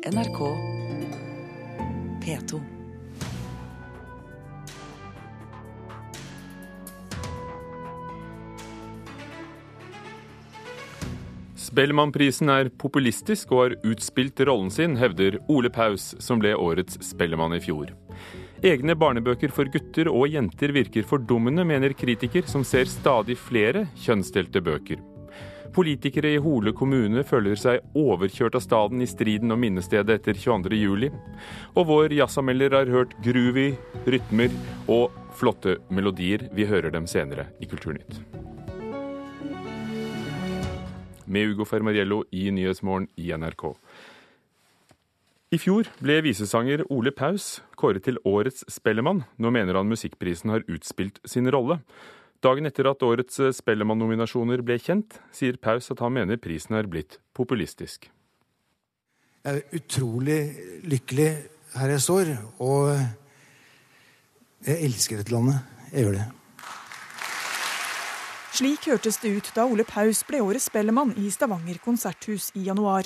NRK 0.00 0.38
P2. 2.24 2.60
Spellemannprisen 11.54 12.48
er 12.48 12.70
populistisk 12.80 13.52
og 13.52 13.60
har 13.60 13.76
utspilt 13.84 14.40
rollen 14.48 14.72
sin, 14.72 14.96
hevder 14.96 15.36
Ole 15.52 15.68
Paus, 15.68 16.14
som 16.16 16.40
ble 16.40 16.54
årets 16.56 16.96
Spellemann 17.04 17.58
i 17.58 17.60
fjor. 17.60 17.92
Egne 18.64 18.96
barnebøker 18.96 19.52
for 19.52 19.68
gutter 19.68 20.08
og 20.08 20.32
jenter 20.32 20.72
virker 20.72 21.04
fordummende, 21.04 21.68
mener 21.68 21.92
kritiker, 21.92 22.48
som 22.48 22.64
ser 22.64 22.88
stadig 22.88 23.36
flere 23.36 23.84
kjønnsdelte 24.00 24.64
bøker. 24.64 25.09
Politikere 25.70 26.32
i 26.34 26.38
Hole 26.42 26.72
kommune 26.74 27.22
føler 27.22 27.54
seg 27.58 27.84
overkjørt 27.94 28.56
av 28.58 28.64
staden 28.64 29.04
i 29.04 29.06
striden 29.06 29.54
om 29.54 29.60
minnestedet 29.62 30.16
etter 30.18 30.34
22.07. 30.34 31.12
Og 31.78 31.86
vår 31.86 32.14
jazzanmelder 32.16 32.74
har 32.74 32.90
hørt 32.90 33.14
groovy 33.22 33.68
rytmer 34.10 34.50
og 34.90 35.14
flotte 35.38 35.76
melodier. 35.94 36.48
Vi 36.58 36.66
hører 36.66 36.90
dem 36.90 37.06
senere 37.06 37.46
i 37.62 37.70
Kulturnytt. 37.70 38.18
Med 41.30 41.52
Ugo 41.52 41.62
Fermariello 41.62 42.24
i 42.34 42.48
Nyhetsmorgen 42.50 43.06
i 43.14 43.30
NRK. 43.30 43.68
I 45.54 45.58
fjor 45.58 45.86
ble 46.02 46.18
visesanger 46.26 46.82
Ole 46.90 47.14
Paus 47.14 47.60
kåret 47.78 48.08
til 48.08 48.18
årets 48.26 48.66
Spellemann. 48.70 49.22
Nå 49.38 49.54
mener 49.54 49.78
han 49.78 49.90
musikkprisen 49.90 50.50
har 50.50 50.66
utspilt 50.66 51.22
sin 51.26 51.46
rolle. 51.50 51.78
Dagen 52.40 52.64
etter 52.64 52.86
at 52.88 53.02
årets 53.04 53.36
Spellemann-nominasjoner 53.58 54.62
ble 54.64 54.78
kjent, 54.80 55.18
sier 55.28 55.58
Paus 55.60 55.90
at 55.92 56.00
han 56.00 56.14
mener 56.16 56.40
prisen 56.40 56.78
er 56.78 56.86
blitt 56.88 57.18
populistisk. 57.36 58.08
Jeg 59.44 59.58
er 59.58 59.76
utrolig 59.76 60.38
lykkelig 60.88 61.28
her 61.76 61.92
jeg 61.92 62.04
står, 62.04 62.30
og 62.64 62.94
jeg 64.64 64.86
elsker 64.88 65.20
dette 65.20 65.34
landet. 65.34 65.60
Jeg 65.92 66.06
gjør 66.06 66.16
det. 66.16 66.26
Slik 68.56 68.88
hørtes 68.88 69.20
det 69.20 69.34
ut 69.36 69.52
da 69.56 69.68
Ole 69.68 69.84
Paus 69.88 70.24
ble 70.28 70.40
årets 70.40 70.70
Spellemann 70.72 71.12
i 71.20 71.28
Stavanger 71.32 71.76
konserthus 71.84 72.50
i 72.56 72.64
januar. 72.66 73.04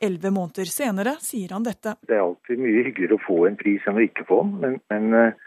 Elleve 0.00 0.32
måneder 0.32 0.72
senere 0.72 1.18
sier 1.20 1.52
han 1.52 1.68
dette. 1.68 1.98
Det 2.08 2.16
er 2.16 2.24
alltid 2.24 2.64
mye 2.64 2.88
hyggeligere 2.88 3.20
å 3.20 3.24
få 3.28 3.38
en 3.48 3.60
pris 3.60 3.84
enn 3.84 4.00
å 4.00 4.08
ikke 4.08 4.24
få 4.28 4.40
den, 4.40 4.56
men, 4.64 4.80
men, 4.88 5.38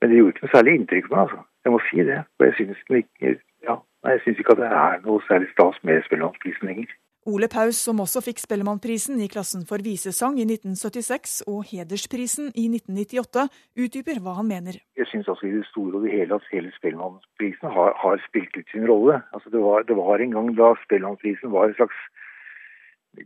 men 0.00 0.10
det 0.10 0.18
gjorde 0.18 0.34
ikke 0.34 0.46
noe 0.46 0.56
særlig 0.56 0.74
inntrykk 0.78 1.08
på 1.08 1.14
meg. 1.14 1.22
altså. 1.24 1.40
Jeg 1.64 1.72
må 1.72 1.80
si 1.88 2.04
det. 2.10 2.20
For 2.36 2.48
jeg 2.48 2.54
syns 2.58 2.82
ikke, 3.00 3.36
ja, 3.64 3.76
ikke 4.16 4.54
at 4.56 4.60
det 4.62 4.70
er 4.84 5.00
noe 5.06 5.26
særlig 5.28 5.48
stas 5.54 5.80
med 5.82 6.04
Spellemannprisen 6.08 6.70
lenger. 6.70 6.92
Ole 7.24 7.48
Paus, 7.48 7.78
som 7.80 8.02
også 8.04 8.20
fikk 8.20 8.42
Spellemannprisen 8.42 9.16
i 9.24 9.30
klassen 9.32 9.62
for 9.64 9.80
visesang 9.80 10.34
i 10.36 10.44
1976 10.44 11.38
og 11.48 11.62
Hedersprisen 11.70 12.50
i 12.52 12.66
1998, 12.68 13.46
utdyper 13.80 14.20
hva 14.20 14.34
han 14.36 14.50
mener. 14.50 14.76
Jeg 15.00 15.08
syns 15.08 15.30
altså 15.32 15.48
i 15.48 15.54
det 15.54 15.64
store 15.70 15.96
og 15.96 16.04
det 16.04 16.12
hele 16.12 16.36
at 16.36 16.50
hele 16.52 16.72
Spellemannprisen 16.76 17.72
har, 17.78 17.96
har, 18.02 18.20
spilt 18.26 18.52
ut 18.60 18.68
sin 18.74 18.84
rolle. 18.90 19.22
Altså 19.32 19.48
det, 19.54 19.64
var, 19.64 19.88
det 19.88 19.96
var 19.96 20.20
en 20.20 20.36
gang 20.36 20.52
da 20.60 20.74
Spellemannprisen 20.84 21.54
var 21.56 21.70
en 21.70 21.78
slags 21.80 21.96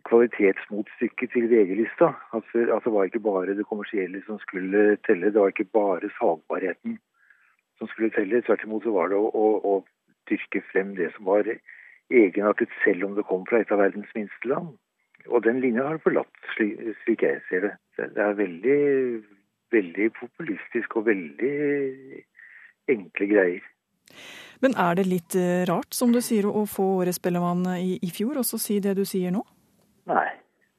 kvalitetsmotstykke 0.09 1.27
til 1.33 1.49
VG-lista. 1.51 2.13
Altså, 2.37 2.65
at 2.77 2.85
det 2.85 2.93
var 2.93 3.09
ikke 3.09 3.25
bare 3.25 3.57
det 3.57 3.67
kommersielle 3.67 4.23
som 4.27 4.39
skulle 4.39 4.97
telle, 5.07 5.33
det 5.33 5.41
var 5.41 5.53
ikke 5.53 5.71
bare 5.73 6.11
salgbarheten 6.19 6.99
som 7.79 7.89
skulle 7.93 8.11
telle. 8.17 8.43
Tvert 8.43 8.65
imot 8.65 8.85
så 8.85 8.95
var 8.95 9.13
det 9.13 9.19
å, 9.19 9.31
å, 9.31 9.47
å 9.73 9.75
dyrke 10.31 10.63
frem 10.73 10.95
det 10.99 11.11
som 11.17 11.31
var 11.31 11.49
egenartet, 12.09 12.73
selv 12.85 13.09
om 13.09 13.17
det 13.17 13.27
kom 13.29 13.45
fra 13.49 13.63
et 13.63 13.73
av 13.73 13.83
verdens 13.83 14.13
minste 14.17 14.53
land. 14.53 14.77
Og 15.29 15.43
den 15.45 15.61
linja 15.61 15.85
har 15.85 16.01
forlatt, 16.01 16.31
slik, 16.55 16.79
slik 17.05 17.25
jeg 17.27 17.43
ser 17.49 17.67
det. 17.67 17.75
Det 17.99 18.23
er 18.23 18.39
veldig, 18.39 18.79
veldig 19.75 20.13
populistisk 20.21 20.97
og 20.97 21.09
veldig 21.11 21.57
enkle 22.89 23.29
greier. 23.29 23.67
Men 24.65 24.75
er 24.81 24.97
det 24.99 25.05
litt 25.07 25.37
rart, 25.69 25.93
som 25.95 26.15
du 26.15 26.23
sier, 26.25 26.49
å 26.49 26.65
få 26.67 26.87
Årets 27.03 27.21
Spellemann 27.21 27.67
i, 27.77 27.99
i 28.03 28.11
fjor, 28.11 28.41
og 28.41 28.47
så 28.49 28.59
si 28.63 28.79
det 28.83 28.97
du 28.99 29.05
sier 29.07 29.35
nå? 29.35 29.45
Nei, 30.09 30.29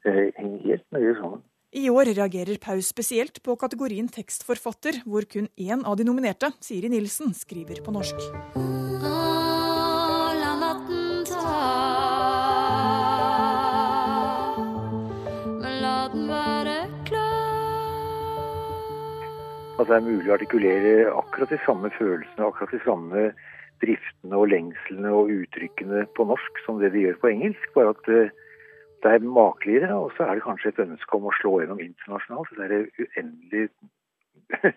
det 0.06 0.14
henger 0.40 0.62
helt 0.66 0.86
nøye 0.96 1.14
sammen. 1.20 1.42
I 1.70 1.86
år 1.94 2.10
reagerer 2.18 2.58
Paus 2.58 2.88
spesielt 2.90 3.36
på 3.46 3.54
kategorien 3.62 4.08
tekstforfatter, 4.10 5.04
hvor 5.06 5.28
kun 5.30 5.46
én 5.54 5.84
av 5.86 6.00
de 6.00 6.08
nominerte, 6.08 6.50
Siri 6.66 6.90
Nilsen, 6.90 7.36
skriver 7.38 7.84
på 7.86 7.94
norsk. 7.94 8.18
At 19.80 19.88
det 19.88 19.96
er 19.96 20.04
mulig 20.10 20.26
å 20.26 20.36
artikulere 20.40 20.96
akkurat 21.22 21.54
de 21.54 21.62
samme 21.70 21.94
følelsene, 22.02 22.50
akkurat 22.50 22.74
de 22.74 22.82
samme 22.82 23.30
driftene 23.86 24.42
og 24.42 24.50
lengslene 24.52 25.14
og 25.22 25.30
uttrykkene 25.38 26.08
på 26.18 26.26
norsk 26.34 26.66
som 26.66 26.82
det 26.82 26.96
de 26.98 27.06
gjør 27.06 27.22
på 27.22 27.36
engelsk. 27.38 27.70
Bare 27.78 27.94
at 27.94 28.16
det 29.04 29.12
er 29.16 29.32
makeligere, 29.40 29.96
og 29.96 30.12
så 30.18 30.26
er 30.26 30.38
det 30.38 30.46
kanskje 30.46 30.74
et 30.74 30.84
ønske 30.86 31.18
om 31.18 31.30
å 31.30 31.38
slå 31.40 31.60
gjennom 31.62 31.82
internasjonalt. 31.84 32.52
Det 32.58 32.66
er 32.68 32.90
uendelig 33.06 33.70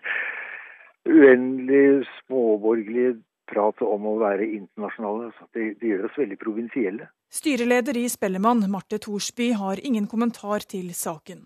uendelig 1.05 2.05
småborgerlige 2.21 3.17
pratet 3.51 3.87
om 3.87 4.05
å 4.07 4.17
være 4.21 4.47
internasjonale. 4.47 5.31
Det, 5.55 5.73
det 5.81 5.91
gjør 5.91 6.07
oss 6.07 6.19
veldig 6.19 6.39
provinsielle. 6.41 7.09
Styreleder 7.33 7.97
i 7.97 8.09
Spellemann, 8.09 8.59
Marte 8.69 8.99
Thorsby, 9.01 9.47
har 9.57 9.79
ingen 9.81 10.05
kommentar 10.05 10.61
til 10.69 10.91
saken. 10.93 11.39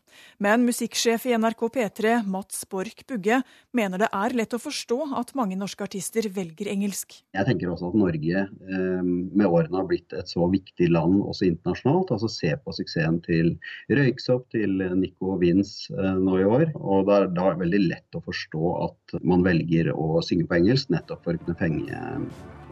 Men 0.43 0.65
musikksjef 0.67 1.23
i 1.29 1.35
NRK 1.39 1.61
P3, 1.77 2.15
Mats 2.27 2.65
Borch 2.67 3.05
Bugge, 3.07 3.37
mener 3.71 4.01
det 4.03 4.09
er 4.11 4.35
lett 4.35 4.51
å 4.51 4.59
forstå 4.59 4.97
at 5.15 5.31
mange 5.39 5.55
norske 5.55 5.85
artister 5.87 6.27
velger 6.35 6.67
engelsk. 6.73 7.21
Jeg 7.31 7.47
tenker 7.47 7.71
også 7.71 7.93
at 7.93 7.95
Norge 8.01 8.43
eh, 8.43 9.07
med 9.07 9.47
årene 9.47 9.79
har 9.79 9.87
blitt 9.87 10.11
et 10.11 10.27
så 10.27 10.49
viktig 10.51 10.89
land 10.91 11.21
også 11.21 11.47
internasjonalt. 11.47 12.11
altså 12.17 12.31
Se 12.35 12.51
på 12.59 12.75
suksessen 12.75 13.21
til 13.23 13.53
Røyksopp, 13.87 14.49
til 14.57 14.83
Nico 14.99 15.37
Vince 15.39 15.95
eh, 15.95 16.19
nå 16.19 16.41
i 16.41 16.49
år. 16.49 16.73
og 16.81 17.07
Det 17.07 17.15
er 17.15 17.31
da 17.39 17.53
veldig 17.63 17.81
lett 17.85 18.19
å 18.19 18.25
forstå 18.27 18.73
at 18.89 19.15
man 19.23 19.47
velger 19.47 19.93
å 19.95 20.19
synge 20.19 20.51
på 20.51 20.59
engelsk, 20.59 20.91
nettopp 20.91 21.23
for 21.23 21.39
å 21.39 21.45
kunne 21.45 21.61
fenge 21.63 22.03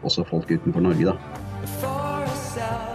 også 0.04 0.28
folk 0.28 0.52
utenfor 0.52 0.84
Norge. 0.84 1.16
da. 1.16 2.94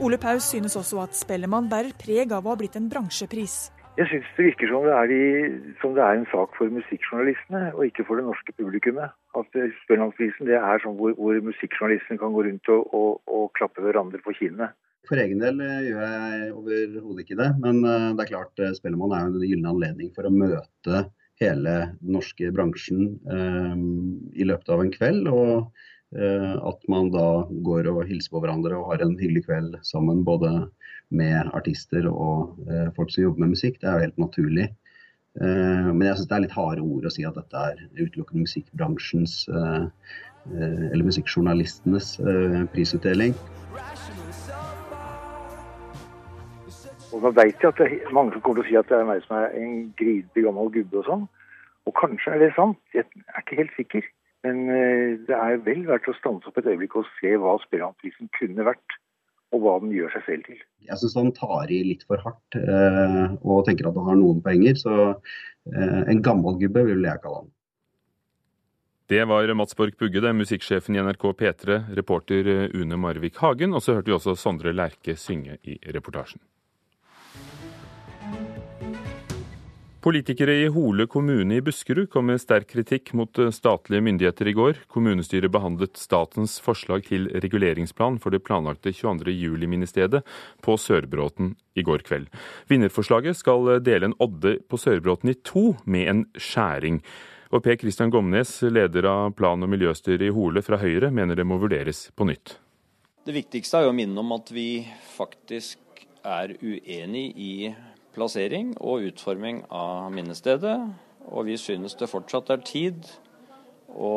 Ole 0.00 0.18
Paus 0.18 0.42
synes 0.42 0.76
også 0.76 1.02
at 1.02 1.12
Spellemann 1.16 1.68
bærer 1.68 1.92
preg 2.00 2.32
av 2.32 2.46
å 2.46 2.54
ha 2.54 2.56
blitt 2.56 2.78
en 2.80 2.88
bransjepris. 2.88 3.56
Jeg 4.00 4.08
syns 4.08 4.30
det 4.38 4.46
virker 4.46 4.72
som 4.72 4.86
det, 4.88 4.96
i, 5.12 5.26
som 5.82 5.92
det, 5.92 6.00
er 6.00 6.16
en 6.16 6.24
sak 6.32 6.56
for 6.56 6.72
musikkjournalistene, 6.72 7.60
og 7.76 7.84
ikke 7.90 8.06
for 8.08 8.16
det 8.16 8.24
norske 8.24 8.56
publikummet. 8.56 9.12
At 9.36 9.52
Spellemannprisen 9.82 10.48
det 10.48 10.56
er 10.56 10.80
sånn 10.80 10.96
hvor, 10.96 11.12
hvor 11.20 11.36
musikkjournalistene 11.44 12.16
kan 12.22 12.32
gå 12.32 12.46
rundt 12.48 12.72
og, 12.72 12.88
og, 12.96 13.20
og 13.28 13.50
klappe 13.60 13.84
hverandre 13.84 14.22
på 14.24 14.32
kinnet. 14.40 14.72
For 15.10 15.20
egen 15.20 15.44
del 15.44 15.60
gjør 15.60 16.06
jeg 16.08 16.52
overhodet 16.56 17.26
ikke 17.26 17.40
det, 17.42 17.50
men 17.60 17.84
det 17.84 18.24
er 18.24 18.32
klart 18.32 18.64
Spellemann 18.80 19.12
er 19.12 19.28
jo 19.28 19.34
en 19.34 19.50
gyllen 19.50 19.74
anledning 19.74 20.14
for 20.16 20.24
å 20.24 20.32
møte 20.32 21.04
hele 21.42 21.76
den 22.00 22.14
norske 22.16 22.50
bransjen 22.54 23.16
eh, 23.30 23.74
i 24.38 24.46
løpet 24.48 24.70
av 24.72 24.82
en 24.82 24.92
kveld. 24.94 25.28
Og 25.30 25.72
eh, 26.16 26.54
at 26.56 26.86
man 26.92 27.10
da 27.14 27.44
går 27.66 27.90
og 27.92 28.04
hilser 28.10 28.34
på 28.34 28.42
hverandre 28.44 28.78
og 28.78 28.92
har 28.92 29.04
en 29.04 29.18
hyggelig 29.20 29.46
kveld 29.48 29.78
sammen 29.86 30.24
både 30.26 30.52
med 31.12 31.50
artister 31.56 32.08
og 32.08 32.54
eh, 32.70 32.88
folk 32.96 33.12
som 33.12 33.26
jobber 33.26 33.44
med 33.44 33.56
musikk, 33.56 33.80
det 33.80 33.90
er 33.90 33.98
jo 33.98 34.06
helt 34.08 34.24
naturlig. 34.28 34.70
Men 35.32 36.02
jeg 36.04 36.18
syns 36.18 36.28
det 36.28 36.34
er 36.36 36.42
litt 36.44 36.52
harde 36.52 36.82
ord 36.84 37.06
å 37.08 37.10
si 37.14 37.22
at 37.24 37.38
dette 37.38 37.60
er 37.70 37.78
utelukkende 37.96 38.42
musikkbransjens 38.42 39.36
eller 39.48 41.06
musikkjournalistenes 41.08 42.10
prisutdeling. 42.74 43.32
Og 47.22 47.28
nå 47.28 47.30
vet 47.36 47.60
jeg 47.62 47.70
at 47.70 47.78
det 47.78 47.86
er 47.86 48.14
mange 48.16 48.32
som 48.34 48.42
kommer 48.42 48.58
til 48.58 48.64
å 48.64 48.68
si 48.72 48.78
at 48.80 48.88
det 48.90 48.96
er 48.98 49.06
meg 49.06 49.20
som 49.22 49.36
er 49.38 49.52
en 49.54 49.76
grinete 49.94 50.42
gammel 50.42 50.72
gubbe 50.74 50.98
og 50.98 51.04
sånn. 51.06 51.22
Og 51.86 51.94
kanskje 51.94 52.32
er 52.34 52.40
det 52.42 52.48
sant, 52.56 52.80
jeg 52.90 53.06
er 53.06 53.44
ikke 53.44 53.58
helt 53.60 53.76
sikker. 53.76 54.08
Men 54.42 54.64
det 55.28 55.36
er 55.36 55.60
vel 55.62 55.84
verdt 55.86 56.10
å 56.10 56.16
stanse 56.16 56.50
opp 56.50 56.58
et 56.58 56.66
øyeblikk 56.72 56.96
og 56.98 57.06
se 57.20 57.30
hva 57.38 57.54
Spellemannprisen 57.62 58.30
kunne 58.34 58.66
vært. 58.66 58.98
Og 59.54 59.62
hva 59.62 59.76
den 59.84 59.92
gjør 59.94 60.10
seg 60.16 60.26
selv 60.26 60.46
til. 60.48 60.60
Jeg 60.82 60.98
syns 60.98 61.14
han 61.20 61.30
tar 61.36 61.70
i 61.70 61.78
litt 61.84 62.02
for 62.08 62.22
hardt 62.24 62.56
eh, 62.58 63.34
og 63.44 63.66
tenker 63.68 63.90
at 63.90 63.98
han 64.00 64.08
har 64.08 64.18
noen 64.18 64.40
poenger. 64.42 64.80
Så 64.80 64.94
eh, 65.12 66.00
en 66.10 66.22
gammel 66.26 66.56
gubbe 66.58 66.82
vil 66.88 67.06
jeg 67.06 67.22
kalle 67.22 67.44
han. 67.44 67.52
Det 69.12 69.20
var 69.28 69.52
Mats 69.54 69.76
Borg 69.78 69.94
Bugge, 70.00 70.22
det 70.24 70.30
er 70.30 70.38
musikksjefen 70.38 70.96
i 70.96 71.02
NRK 71.04 71.26
P3, 71.36 71.78
reporter 71.98 72.48
Une 72.72 72.96
Marvik 72.96 73.36
Hagen. 73.44 73.76
Og 73.76 73.84
så 73.84 73.98
hørte 73.98 74.08
vi 74.10 74.16
også 74.16 74.34
Sondre 74.40 74.72
Lerche 74.74 75.18
synge 75.20 75.60
i 75.68 75.76
reportasjen. 75.94 76.40
Politikere 80.02 80.56
i 80.58 80.66
Hole 80.66 81.04
kommune 81.06 81.54
i 81.54 81.62
Buskerud 81.62 82.08
kom 82.10 82.26
med 82.26 82.40
sterk 82.42 82.64
kritikk 82.72 83.12
mot 83.14 83.38
statlige 83.54 84.02
myndigheter 84.02 84.48
i 84.50 84.54
går. 84.58 84.80
Kommunestyret 84.90 85.52
behandlet 85.54 85.94
statens 85.94 86.56
forslag 86.64 87.04
til 87.06 87.28
reguleringsplan 87.30 88.16
for 88.18 88.34
det 88.34 88.40
planlagte 88.42 88.90
22. 88.90 89.30
juli-minnestedet 89.30 90.24
på 90.66 90.74
Sørbråten 90.74 91.52
i 91.78 91.84
går 91.86 92.02
kveld. 92.08 92.26
Vinnerforslaget 92.66 93.38
skal 93.38 93.76
dele 93.86 94.10
en 94.10 94.16
odde 94.18 94.56
på 94.66 94.80
Sørbråten 94.82 95.30
i 95.30 95.36
to 95.46 95.68
med 95.86 96.10
en 96.10 96.24
skjæring. 96.34 96.98
Og 97.54 97.62
Per 97.62 97.78
Kristian 97.78 98.10
Gomnes, 98.10 98.56
leder 98.74 99.06
av 99.06 99.36
plan- 99.38 99.62
og 99.62 99.70
miljøstyret 99.70 100.26
i 100.26 100.34
Hole 100.34 100.66
fra 100.66 100.82
Høyre, 100.82 101.12
mener 101.14 101.38
det 101.38 101.46
må 101.46 101.62
vurderes 101.62 102.08
på 102.10 102.26
nytt. 102.26 102.56
Det 103.22 103.38
viktigste 103.38 103.78
er 103.78 103.86
jo 103.86 103.94
å 103.94 103.98
minne 104.02 104.18
om 104.18 104.34
at 104.34 104.50
vi 104.50 104.82
faktisk 105.14 105.78
er 106.26 106.56
uenig 106.58 107.28
i 107.38 107.54
plassering 108.14 108.74
og 108.80 109.08
utforming 109.10 109.62
av 109.72 110.10
minnestedet. 110.14 110.76
Og 111.30 111.46
vi 111.48 111.58
synes 111.60 111.94
det 111.98 112.10
fortsatt 112.10 112.50
er 112.52 112.64
tid 112.66 113.06
å 113.92 114.12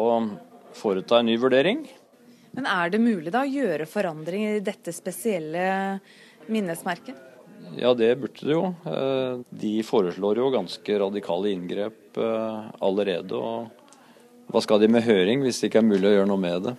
foreta 0.75 1.19
en 1.21 1.29
ny 1.29 1.37
vurdering. 1.39 1.85
Men 2.55 2.67
er 2.71 2.91
det 2.91 3.03
mulig 3.03 3.33
da 3.35 3.43
å 3.43 3.51
gjøre 3.51 3.87
forandringer 3.89 4.57
i 4.57 4.63
dette 4.63 4.93
spesielle 4.95 5.65
minnesmerket? 6.47 7.17
Ja, 7.75 7.93
det 7.97 8.13
burde 8.21 8.45
det 8.45 8.53
jo. 8.53 8.67
Eh, 8.87 9.43
de 9.49 9.73
foreslår 9.83 10.39
jo 10.39 10.51
ganske 10.53 10.99
radikale 11.01 11.51
inngrep 11.51 12.19
eh, 12.21 12.67
allerede. 12.85 13.35
Og 13.35 14.51
hva 14.51 14.63
skal 14.63 14.83
de 14.83 14.91
med 14.91 15.05
høring 15.07 15.43
hvis 15.43 15.61
det 15.61 15.71
ikke 15.71 15.81
er 15.83 15.89
mulig 15.89 16.11
å 16.11 16.15
gjøre 16.17 16.31
noe 16.31 16.43
med 16.45 16.67
det? 16.69 16.75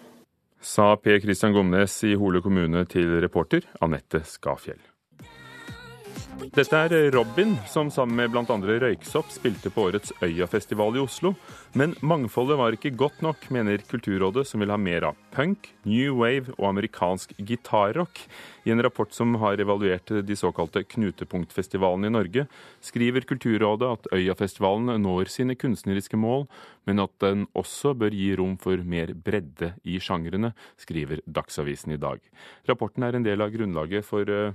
Sa 0.66 0.94
Per 0.98 1.20
Kristian 1.22 1.54
Gomnes 1.54 1.98
i 2.08 2.14
Hole 2.18 2.40
kommune 2.44 2.86
til 2.90 3.18
reporter 3.22 3.66
Anette 3.84 4.22
Skafjell. 4.26 4.80
Dette 6.37 6.77
er 6.77 6.93
Robin, 7.15 7.55
som 7.69 7.88
sammen 7.93 8.19
med 8.19 8.33
bl.a. 8.35 8.44
Røyksopp 8.44 9.31
spilte 9.33 9.71
på 9.73 9.87
årets 9.88 10.12
Øyafestival 10.21 10.99
i 10.99 11.00
Oslo. 11.00 11.33
Men 11.73 11.94
mangfoldet 12.05 12.59
var 12.61 12.77
ikke 12.77 12.93
godt 12.93 13.23
nok, 13.25 13.47
mener 13.55 13.81
Kulturrådet, 13.88 14.44
som 14.49 14.61
vil 14.61 14.73
ha 14.73 14.77
mer 14.77 15.09
av 15.09 15.17
punk, 15.33 15.71
new 15.88 16.19
wave 16.21 16.53
og 16.59 16.69
amerikansk 16.75 17.33
gitarrock. 17.41 18.21
I 18.66 18.72
en 18.74 18.82
rapport 18.82 19.12
som 19.14 19.34
har 19.38 19.60
evaluert 19.62 20.10
de 20.26 20.36
såkalte 20.36 20.82
knutepunktfestivalene 20.82 22.10
i 22.10 22.14
Norge, 22.16 22.46
skriver 22.82 23.22
Kulturrådet 23.22 23.92
at 23.94 24.08
Øyafestivalen 24.16 24.98
når 25.04 25.30
sine 25.30 25.54
kunstneriske 25.54 26.18
mål, 26.18 26.48
men 26.90 26.98
at 27.04 27.14
den 27.22 27.46
også 27.54 27.94
bør 27.94 28.10
gi 28.10 28.32
rom 28.34 28.58
for 28.58 28.82
mer 28.82 29.14
bredde 29.14 29.70
i 29.86 30.00
sjangrene, 30.02 30.50
skriver 30.82 31.22
Dagsavisen 31.30 31.94
i 31.94 32.00
dag. 32.02 32.18
Rapporten 32.66 33.06
er 33.06 33.14
en 33.14 33.26
del 33.26 33.46
av 33.46 33.54
grunnlaget 33.54 34.02
for 34.04 34.26
uh, 34.26 34.50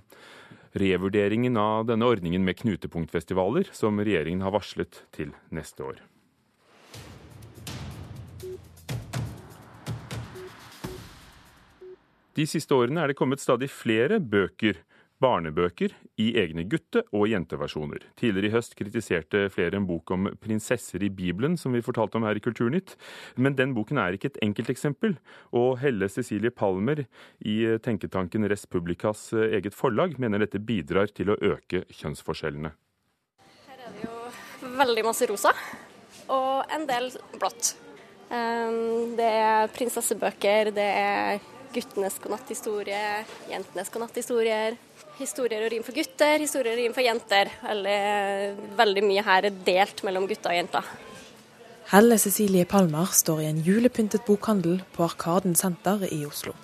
revurderingen 0.75 1.55
av 1.55 1.87
denne 1.87 2.11
ordningen 2.11 2.43
med 2.43 2.59
knutepunktfestivaler, 2.59 3.71
som 3.71 3.99
regjeringen 3.99 4.43
har 4.43 4.51
varslet 4.59 5.05
til 5.15 5.31
neste 5.55 5.87
år. 5.87 6.03
De 12.38 12.48
siste 12.48 12.75
årene 12.75 13.04
er 13.04 13.12
det 13.12 13.19
kommet 13.19 13.44
stadig 13.44 13.68
flere 13.72 14.19
bøker 14.19 14.80
barnebøker 15.22 15.94
i 16.22 16.31
egne 16.42 16.63
gutte- 16.69 17.04
og 17.13 17.28
jenteversjoner. 17.30 18.04
Tidligere 18.18 18.50
i 18.50 18.54
høst 18.56 18.75
kritiserte 18.78 19.45
flere 19.54 19.78
en 19.78 19.88
bok 19.89 20.13
om 20.16 20.30
prinsesser 20.42 21.04
i 21.06 21.12
Bibelen, 21.13 21.57
som 21.60 21.75
vi 21.75 21.83
fortalte 21.86 22.18
om 22.18 22.25
her 22.25 22.38
i 22.38 22.44
Kulturnytt. 22.44 22.95
Men 23.38 23.56
den 23.57 23.75
boken 23.78 24.01
er 24.01 24.18
ikke 24.18 24.31
et 24.31 24.42
enkelteksempel, 24.45 25.18
og 25.54 25.78
Helle 25.83 26.10
Cecilie 26.10 26.54
Palmer 26.54 27.06
i 27.45 27.57
tenketanken 27.83 28.48
Respublikas 28.50 29.30
eget 29.33 29.78
forlag 29.78 30.18
mener 30.22 30.42
dette 30.42 30.62
bidrar 30.62 31.13
til 31.13 31.33
å 31.33 31.39
øke 31.54 31.86
kjønnsforskjellene. 31.92 32.74
Her 33.68 33.86
er 33.86 33.95
det 33.95 34.07
jo 34.07 34.75
veldig 34.81 35.06
masse 35.06 35.30
rosa, 35.30 35.54
og 36.31 36.74
en 36.74 36.86
del 36.89 37.12
blått. 37.38 37.75
Ehm, 38.31 39.18
det 39.19 39.28
er 39.28 39.74
prinsessebøker, 39.75 40.72
det 40.74 40.92
er 40.98 41.42
guttenes 41.73 42.19
godnatthistorie, 42.23 43.25
jentenes 43.51 43.91
godnatthistorier 43.94 44.77
historier 45.21 45.65
og 45.65 45.71
rim 45.73 45.85
for 45.85 45.95
gutter, 45.95 46.41
historier 46.41 46.75
og 46.75 46.81
rim 46.81 46.95
for 46.95 47.06
jenter. 47.06 47.51
Eller, 47.71 48.57
veldig 48.77 49.06
mye 49.06 49.25
her 49.25 49.47
er 49.50 49.62
delt 49.68 50.03
mellom 50.07 50.27
gutter 50.29 50.53
og 50.53 50.59
jenter. 50.62 50.91
Helle 51.91 52.18
Cecilie 52.21 52.65
Palmer 52.69 53.12
står 53.12 53.44
i 53.44 53.50
en 53.50 53.62
julepyntet 53.65 54.23
bokhandel 54.27 54.79
på 54.95 55.06
Arkaden 55.06 55.57
senter 55.59 56.06
i 56.07 56.23
Oslo. 56.27 56.56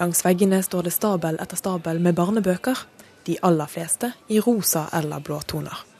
Langs 0.00 0.24
veggene 0.26 0.58
står 0.66 0.88
det 0.88 0.96
stabel 0.96 1.38
etter 1.42 1.60
stabel 1.60 2.00
med 2.02 2.16
barnebøker, 2.18 2.86
de 3.24 3.38
aller 3.46 3.70
fleste 3.70 4.10
i 4.28 4.40
rosa 4.42 4.88
eller 4.98 5.22
blå 5.24 5.38
toner. 5.46 5.93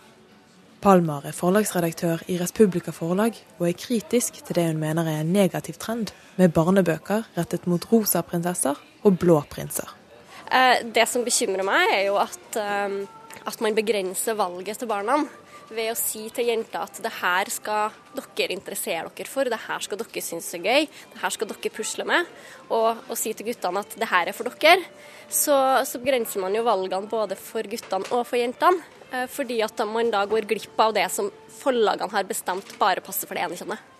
Palmer 0.84 1.24
er 1.24 1.32
forlagsredaktør 1.32 2.26
i 2.28 2.34
Respublika 2.36 2.92
forlag, 2.92 3.38
og 3.56 3.64
er 3.64 3.76
kritisk 3.78 4.42
til 4.44 4.58
det 4.58 4.66
hun 4.66 4.82
mener 4.82 5.06
er 5.08 5.22
en 5.22 5.30
negativ 5.32 5.78
trend 5.80 6.10
med 6.36 6.52
barnebøker 6.52 7.22
rettet 7.38 7.64
mot 7.64 7.86
rosa 7.88 8.20
prinsesser 8.20 8.76
og 9.00 9.16
blå 9.22 9.38
prinser. 9.48 9.88
Eh, 10.52 10.82
det 10.84 11.06
som 11.08 11.24
bekymrer 11.24 11.64
meg, 11.64 11.88
er 11.88 12.02
jo 12.10 12.18
at, 12.20 12.58
eh, 12.60 12.98
at 13.48 13.64
man 13.64 13.78
begrenser 13.78 14.36
valget 14.36 14.82
til 14.82 14.90
barna 14.90 15.22
ved 15.70 15.88
å 15.88 15.96
si 15.96 16.26
til 16.28 16.50
jenter 16.50 16.84
at 16.84 17.00
det 17.00 17.12
her 17.16 17.48
skal 17.48 17.94
dere 18.36 18.52
interessere 18.52 19.08
dere 19.08 19.30
for, 19.30 19.48
det 19.48 19.64
her 19.64 19.80
skal 19.80 20.02
dere 20.02 20.20
synes 20.20 20.52
er 20.52 20.66
gøy, 20.68 20.84
det 21.14 21.22
her 21.22 21.32
skal 21.32 21.48
dere 21.48 21.72
pusle 21.72 22.04
med. 22.04 22.28
Og, 22.68 23.00
og 23.08 23.16
si 23.16 23.32
til 23.32 23.48
guttene 23.48 23.80
at 23.80 23.96
det 23.96 24.10
her 24.10 24.28
er 24.28 24.36
for 24.36 24.52
dere. 24.52 24.84
Så, 25.32 25.56
så 25.88 26.02
begrenser 26.02 26.44
man 26.44 26.52
jo 26.52 26.66
valgene 26.68 27.08
både 27.08 27.40
for 27.40 27.64
guttene 27.64 28.12
og 28.12 28.26
for 28.28 28.36
jentene. 28.36 28.84
Eh, 29.14 29.26
fordi 29.30 29.60
at 29.62 29.80
man 29.86 30.10
da 30.10 30.24
går 30.26 30.48
glipp 30.50 30.80
av 30.80 30.94
det 30.96 31.06
som 31.12 31.30
forlagene 31.60 32.10
har 32.12 32.26
bestemt 32.26 32.74
bare 32.80 33.04
passer 33.04 33.30
for 33.30 33.38
det 33.38 33.46
ene 33.46 33.58
kjønnet. 33.58 33.90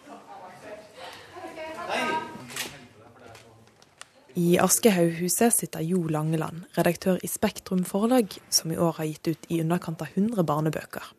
I 4.34 4.56
Aschehoughuset 4.58 5.54
sitter 5.54 5.84
Jo 5.86 6.00
Langeland, 6.10 6.64
redaktør 6.74 7.20
i 7.22 7.30
Spektrum 7.30 7.84
forlag, 7.86 8.32
som 8.50 8.72
i 8.74 8.78
år 8.78 8.96
har 8.98 9.06
gitt 9.06 9.28
ut 9.30 9.44
i 9.54 9.60
underkant 9.62 10.02
av 10.02 10.10
100 10.10 10.42
barnebøker. 10.48 11.12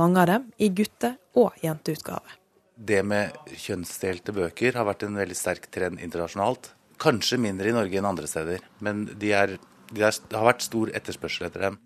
Mange 0.00 0.22
av 0.22 0.30
dem 0.30 0.46
i 0.56 0.70
gutte- 0.72 1.18
og 1.36 1.58
jenteutgave. 1.60 2.38
Det 2.76 3.02
med 3.04 3.36
kjønnsdelte 3.60 4.32
bøker 4.32 4.78
har 4.78 4.88
vært 4.88 5.04
en 5.04 5.20
veldig 5.20 5.36
sterk 5.36 5.68
trend 5.68 6.00
internasjonalt. 6.00 6.70
Kanskje 7.02 7.36
mindre 7.36 7.68
i 7.68 7.76
Norge 7.76 8.00
enn 8.00 8.08
andre 8.08 8.30
steder, 8.30 8.64
men 8.80 9.04
de 9.20 9.34
er, 9.36 9.58
de 9.92 10.06
er, 10.08 10.16
det 10.30 10.38
har 10.38 10.48
vært 10.48 10.64
stor 10.64 10.94
etterspørsel 10.96 11.50
etter 11.50 11.68
dem. 11.68 11.80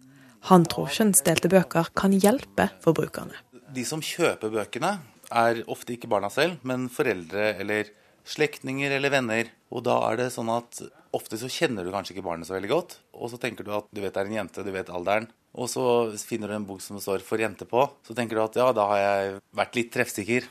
Han 0.47 0.63
tror 0.71 0.93
kjønnsdelte 0.95 1.51
bøker 1.51 1.89
kan 1.99 2.13
hjelpe 2.15 2.69
forbrukerne. 2.85 3.35
De 3.75 3.83
som 3.87 4.03
kjøper 4.05 4.53
bøkene, 4.55 4.93
er 5.35 5.65
ofte 5.67 5.97
ikke 5.97 6.07
barna 6.07 6.29
selv, 6.31 6.61
men 6.63 6.85
foreldre 6.93 7.49
eller 7.59 7.89
slektninger 8.27 8.93
eller 8.95 9.11
venner. 9.11 9.51
Og 9.75 9.83
da 9.89 9.97
er 10.07 10.21
det 10.21 10.29
sånn 10.35 10.53
at 10.55 10.85
ofte 11.17 11.39
så 11.41 11.51
kjenner 11.51 11.83
du 11.83 11.91
kanskje 11.91 12.15
ikke 12.15 12.29
barnet 12.29 12.47
så 12.47 12.55
veldig 12.55 12.71
godt. 12.71 12.95
Og 13.19 13.33
så 13.33 13.41
tenker 13.43 13.67
du 13.67 13.73
at 13.75 13.91
du 13.91 14.03
vet 14.05 14.15
det 14.15 14.23
er 14.23 14.31
en 14.31 14.39
jente, 14.39 14.63
du 14.63 14.71
vet 14.75 14.93
alderen. 14.93 15.27
Og 15.57 15.71
så 15.73 15.83
finner 16.21 16.53
du 16.53 16.59
en 16.61 16.69
bok 16.69 16.83
som 16.85 17.01
står 17.01 17.27
'for 17.27 17.43
jente' 17.43 17.67
på. 17.67 17.83
Så 18.07 18.15
tenker 18.15 18.37
du 18.37 18.43
at 18.43 18.55
ja, 18.55 18.73
da 18.73 18.87
har 18.87 18.99
jeg 18.99 19.41
vært 19.51 19.75
litt 19.75 19.93
treffsikker. 19.93 20.47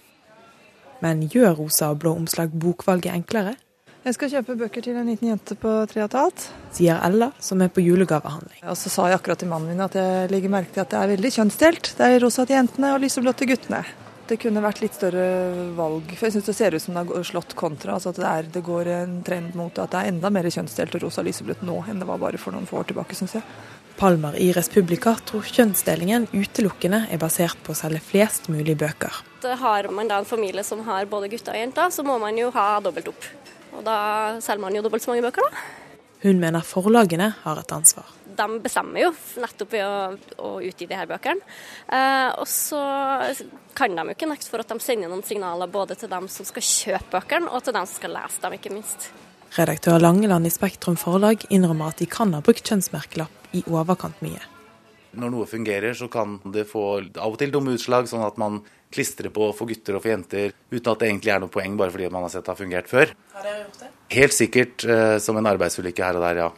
Men 1.02 1.30
gjør 1.30 1.56
rosa 1.56 1.92
og 1.92 2.00
blå 2.00 2.16
omslag 2.16 2.52
bokvalget 2.52 3.14
enklere? 3.14 3.56
Jeg 4.06 4.14
skal 4.14 4.30
kjøpe 4.36 4.54
bøker 4.60 4.86
til 4.86 4.98
en 5.02 5.08
liten 5.10 5.32
jente 5.32 5.56
på 5.58 5.70
tre 5.90 6.04
og 6.04 6.12
et 6.12 6.18
halvt. 6.20 6.48
Sier 6.78 7.00
Ella, 7.08 7.32
som 7.42 7.64
er 7.66 7.72
på 7.74 7.82
julegavehandling. 7.82 8.62
Og 8.70 8.78
så 8.78 8.92
sa 8.94 9.08
jeg 9.10 9.18
akkurat 9.18 9.42
til 9.42 9.50
mannen 9.50 9.74
min 9.74 9.82
at 9.82 9.98
jeg 9.98 10.30
legger 10.30 10.54
merke 10.54 10.76
til 10.76 10.84
at 10.84 10.94
det 10.94 11.00
er 11.00 11.14
veldig 11.16 11.32
kjønnsdelt. 11.40 11.94
Det 11.98 12.10
er 12.10 12.22
rosa 12.22 12.46
til 12.46 12.60
jentene 12.60 12.94
og 12.94 13.02
lyseblått 13.02 13.42
til 13.42 13.56
guttene 13.56 13.86
det 14.26 14.38
kunne 14.42 14.62
vært 14.64 14.82
litt 14.82 14.96
større 14.98 15.26
valg. 15.78 16.10
For 16.18 16.28
jeg 16.28 16.36
syns 16.36 16.50
det 16.50 16.56
ser 16.58 16.76
ut 16.76 16.82
som 16.82 16.98
det 16.98 17.04
har 17.12 17.28
slått 17.28 17.54
kontra. 17.58 17.94
altså 17.94 18.10
at 18.12 18.20
det, 18.20 18.26
er, 18.26 18.50
det, 18.58 18.64
går 18.66 18.90
en 18.96 19.16
trend 19.26 19.56
mot 19.58 19.78
at 19.78 19.94
det 19.94 20.02
er 20.02 20.12
enda 20.14 20.32
mer 20.34 20.50
kjønnsdelt 20.50 20.98
og 20.98 21.06
rosa 21.06 21.22
lyseblått 21.26 21.62
nå 21.66 21.78
enn 21.90 22.02
det 22.02 22.10
var 22.10 22.22
bare 22.22 22.42
for 22.42 22.56
noen 22.56 22.66
få 22.70 22.82
år 22.82 22.90
tilbake, 22.90 23.18
syns 23.18 23.38
jeg. 23.38 23.46
Palmer 23.96 24.36
i 24.42 24.50
Respublika 24.56 25.14
tror 25.30 25.46
kjønnsdelingen 25.48 26.28
utelukkende 26.34 27.06
er 27.14 27.22
basert 27.22 27.62
på 27.64 27.72
å 27.72 27.80
selge 27.80 28.02
flest 28.04 28.50
mulig 28.52 28.76
bøker. 28.82 29.22
Har 29.46 29.88
man 29.94 30.10
da 30.10 30.18
en 30.20 30.28
familie 30.28 30.66
som 30.66 30.82
har 30.88 31.06
både 31.08 31.30
gutter 31.32 31.54
og 31.54 31.62
jenter, 31.62 31.94
så 31.94 32.04
må 32.04 32.18
man 32.20 32.36
jo 32.40 32.50
ha 32.56 32.68
dobbelt 32.84 33.14
opp. 33.14 33.30
Og 33.76 33.84
da 33.88 33.98
selger 34.44 34.64
man 34.64 34.76
jo 34.78 34.84
dobbelt 34.86 35.06
så 35.06 35.14
mange 35.14 35.26
bøker, 35.28 35.48
da. 35.50 35.66
Hun 36.26 36.40
mener 36.42 36.66
forlagene 36.66 37.34
har 37.44 37.60
et 37.62 37.76
ansvar 37.76 38.14
de 38.36 38.60
bestemmer 38.64 39.06
jo 39.06 39.12
nettopp 39.42 39.76
ved 39.76 39.86
å, 39.86 40.00
å 40.44 40.50
utgi 40.66 40.88
de 40.90 40.98
her 40.98 41.10
bøkene. 41.10 41.44
Eh, 41.88 42.32
og 42.40 42.48
så 42.50 42.82
kan 43.78 43.96
de 43.96 44.08
jo 44.10 44.16
ikke 44.16 44.30
nekte 44.30 44.52
for 44.52 44.64
at 44.64 44.72
de 44.72 44.80
sender 44.84 45.12
noen 45.12 45.24
signaler 45.26 45.72
både 45.72 45.98
til 46.00 46.12
dem 46.12 46.28
som 46.32 46.48
skal 46.48 46.66
kjøpe 46.66 47.14
bøkene, 47.18 47.52
og 47.52 47.66
til 47.66 47.76
dem 47.76 47.88
som 47.88 48.02
skal 48.02 48.16
lese 48.18 48.44
dem, 48.44 48.58
ikke 48.58 48.74
minst. 48.74 49.10
Redaktør 49.56 50.02
Langeland 50.02 50.48
i 50.48 50.52
Spektrum 50.52 50.98
forlag 51.00 51.46
innrømmer 51.54 51.94
at 51.94 52.02
de 52.04 52.10
kan 52.12 52.34
ha 52.36 52.44
brukt 52.44 52.66
kjønnsmerkelapp 52.68 53.56
i 53.56 53.64
overkant 53.72 54.20
mye. 54.26 54.42
Når 55.20 55.34
noe 55.34 55.48
fungerer, 55.50 55.96
så 55.98 56.10
kan 56.12 56.40
det 56.54 56.68
få 56.70 56.86
av 57.02 57.32
og 57.32 57.40
til 57.42 57.54
dumme 57.54 57.76
utslag, 57.78 58.10
sånn 58.12 58.26
at 58.26 58.38
man 58.42 58.62
klistrer 58.94 59.32
på 59.34 59.50
for 59.58 59.68
gutter 59.68 59.98
og 59.98 60.04
for 60.04 60.14
jenter 60.14 60.54
uten 60.72 60.92
at 60.92 61.02
det 61.02 61.10
egentlig 61.10 61.34
er 61.34 61.42
noe 61.44 61.52
poeng, 61.52 61.76
bare 61.80 61.92
fordi 61.92 62.12
man 62.14 62.28
har 62.28 62.32
sett 62.34 62.46
det 62.46 62.54
har 62.54 62.62
fungert 62.62 62.92
før. 62.92 63.16
Har 63.36 63.48
dere 63.48 63.64
gjort 63.66 63.82
det? 63.82 63.90
Helt 64.16 64.36
sikkert 64.38 64.86
eh, 64.86 65.18
som 65.24 65.40
en 65.40 65.52
arbeidsulykke 65.56 66.06
her 66.06 66.20
og 66.20 66.28
der, 66.28 66.44
ja 66.46 66.52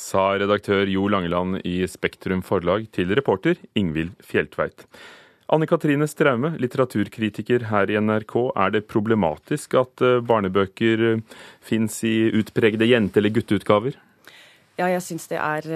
sa 0.00 0.34
redaktør 0.40 0.88
Jo 0.90 1.06
Langeland 1.12 1.60
i 1.66 1.80
Spektrum 1.90 2.44
forlag 2.46 2.88
til 2.94 3.12
reporter 3.16 3.58
Ingvild 3.78 4.14
Fjeltveit. 4.24 4.86
Anne 5.50 5.66
Katrine 5.66 6.06
Straume, 6.06 6.52
litteraturkritiker 6.62 7.66
her 7.72 7.90
i 7.90 7.98
NRK. 7.98 8.34
Er 8.54 8.74
det 8.76 8.86
problematisk 8.90 9.74
at 9.80 10.04
eh, 10.06 10.20
barnebøker 10.22 11.02
eh, 11.08 11.22
fins 11.60 11.98
i 12.06 12.30
utpregede 12.38 12.86
jente- 12.86 13.18
eller 13.18 13.34
gutteutgaver? 13.34 13.98
Ja, 14.78 14.86
jeg 14.86 15.02
syns 15.04 15.26
det 15.28 15.40
er 15.42 15.66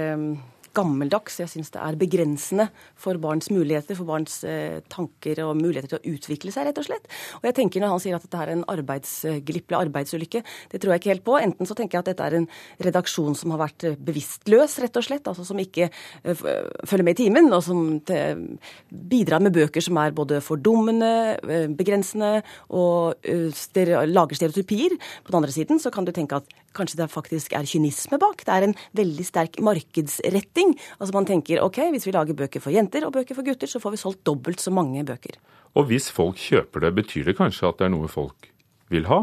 gammeldags. 0.75 1.39
Jeg 1.41 1.51
syns 1.53 1.73
det 1.75 1.81
er 1.83 1.99
begrensende 1.99 2.69
for 3.01 3.19
barns 3.23 3.51
muligheter, 3.53 3.97
for 3.99 4.09
barns 4.09 4.41
eh, 4.49 4.81
tanker 4.93 5.41
og 5.47 5.57
muligheter 5.59 5.95
til 5.95 6.01
å 6.01 6.15
utvikle 6.17 6.53
seg, 6.55 6.69
rett 6.69 6.81
og 6.81 6.89
slett. 6.89 7.09
Og 7.41 7.49
jeg 7.49 7.57
tenker 7.61 7.83
Når 7.85 7.93
han 7.93 8.03
sier 8.03 8.17
at 8.17 8.25
dette 8.25 8.41
er 8.41 8.53
en 8.55 8.65
arbeidsglipp 8.71 9.73
eller 9.73 9.89
arbeidsulykke, 9.89 10.43
det 10.73 10.81
tror 10.81 10.95
jeg 10.95 11.03
ikke 11.03 11.13
helt 11.13 11.27
på. 11.27 11.37
Enten 11.41 11.69
så 11.69 11.77
tenker 11.77 11.99
jeg 11.99 12.05
at 12.05 12.11
dette 12.13 12.29
er 12.29 12.39
en 12.39 12.49
redaksjon 12.87 13.37
som 13.39 13.55
har 13.55 13.63
vært 13.65 13.87
eh, 13.89 13.99
bevisstløs, 13.99 14.79
rett 14.85 15.01
og 15.01 15.07
slett. 15.07 15.31
Altså 15.31 15.47
som 15.47 15.61
ikke 15.61 15.91
eh, 15.91 16.45
følger 16.89 17.07
med 17.07 17.19
i 17.19 17.23
timen, 17.25 17.51
og 17.55 17.63
som 17.65 17.83
bidrar 18.91 19.43
med 19.45 19.55
bøker 19.55 19.83
som 19.85 19.99
er 20.01 20.15
både 20.17 20.41
fordummende, 20.45 21.71
begrensende 21.77 22.41
og 22.75 23.21
lager 23.25 24.39
stereotypier. 24.39 24.97
På 25.25 25.33
den 25.33 25.41
andre 25.43 25.55
siden 25.55 25.81
så 25.83 25.93
kan 25.95 26.07
du 26.07 26.13
tenke 26.15 26.41
at 26.41 26.64
kanskje 26.77 27.01
det 27.03 27.11
faktisk 27.13 27.57
er 27.57 27.69
kynisme 27.69 28.21
bak. 28.23 28.45
Det 28.47 28.55
er 28.55 28.69
en 28.69 28.77
veldig 28.97 29.27
sterk 29.27 29.61
markedsretting. 29.65 30.75
Altså 30.99 31.17
man 31.17 31.29
tenker 31.29 31.63
ok, 31.65 31.83
hvis 31.95 32.09
vi 32.09 32.17
lager 32.17 32.39
bøker 32.39 32.63
for 32.63 32.75
jenter 32.75 33.07
og 33.07 33.15
bøker 33.17 33.39
for 33.39 33.47
gutter, 33.47 33.71
så 33.71 33.83
får 33.83 33.97
vi 33.97 34.03
solgt 34.05 34.25
dobbelt 34.27 34.63
så 34.63 34.75
mange 34.75 35.05
bøker. 35.07 35.39
Og 35.75 35.89
hvis 35.91 36.11
folk 36.15 36.39
kjøper 36.39 36.87
det, 36.87 36.95
betyr 37.03 37.31
det 37.31 37.39
kanskje 37.39 37.71
at 37.71 37.81
det 37.81 37.89
er 37.89 37.97
noe 37.97 38.11
folk 38.11 38.54
vil 38.93 39.07
ha? 39.09 39.21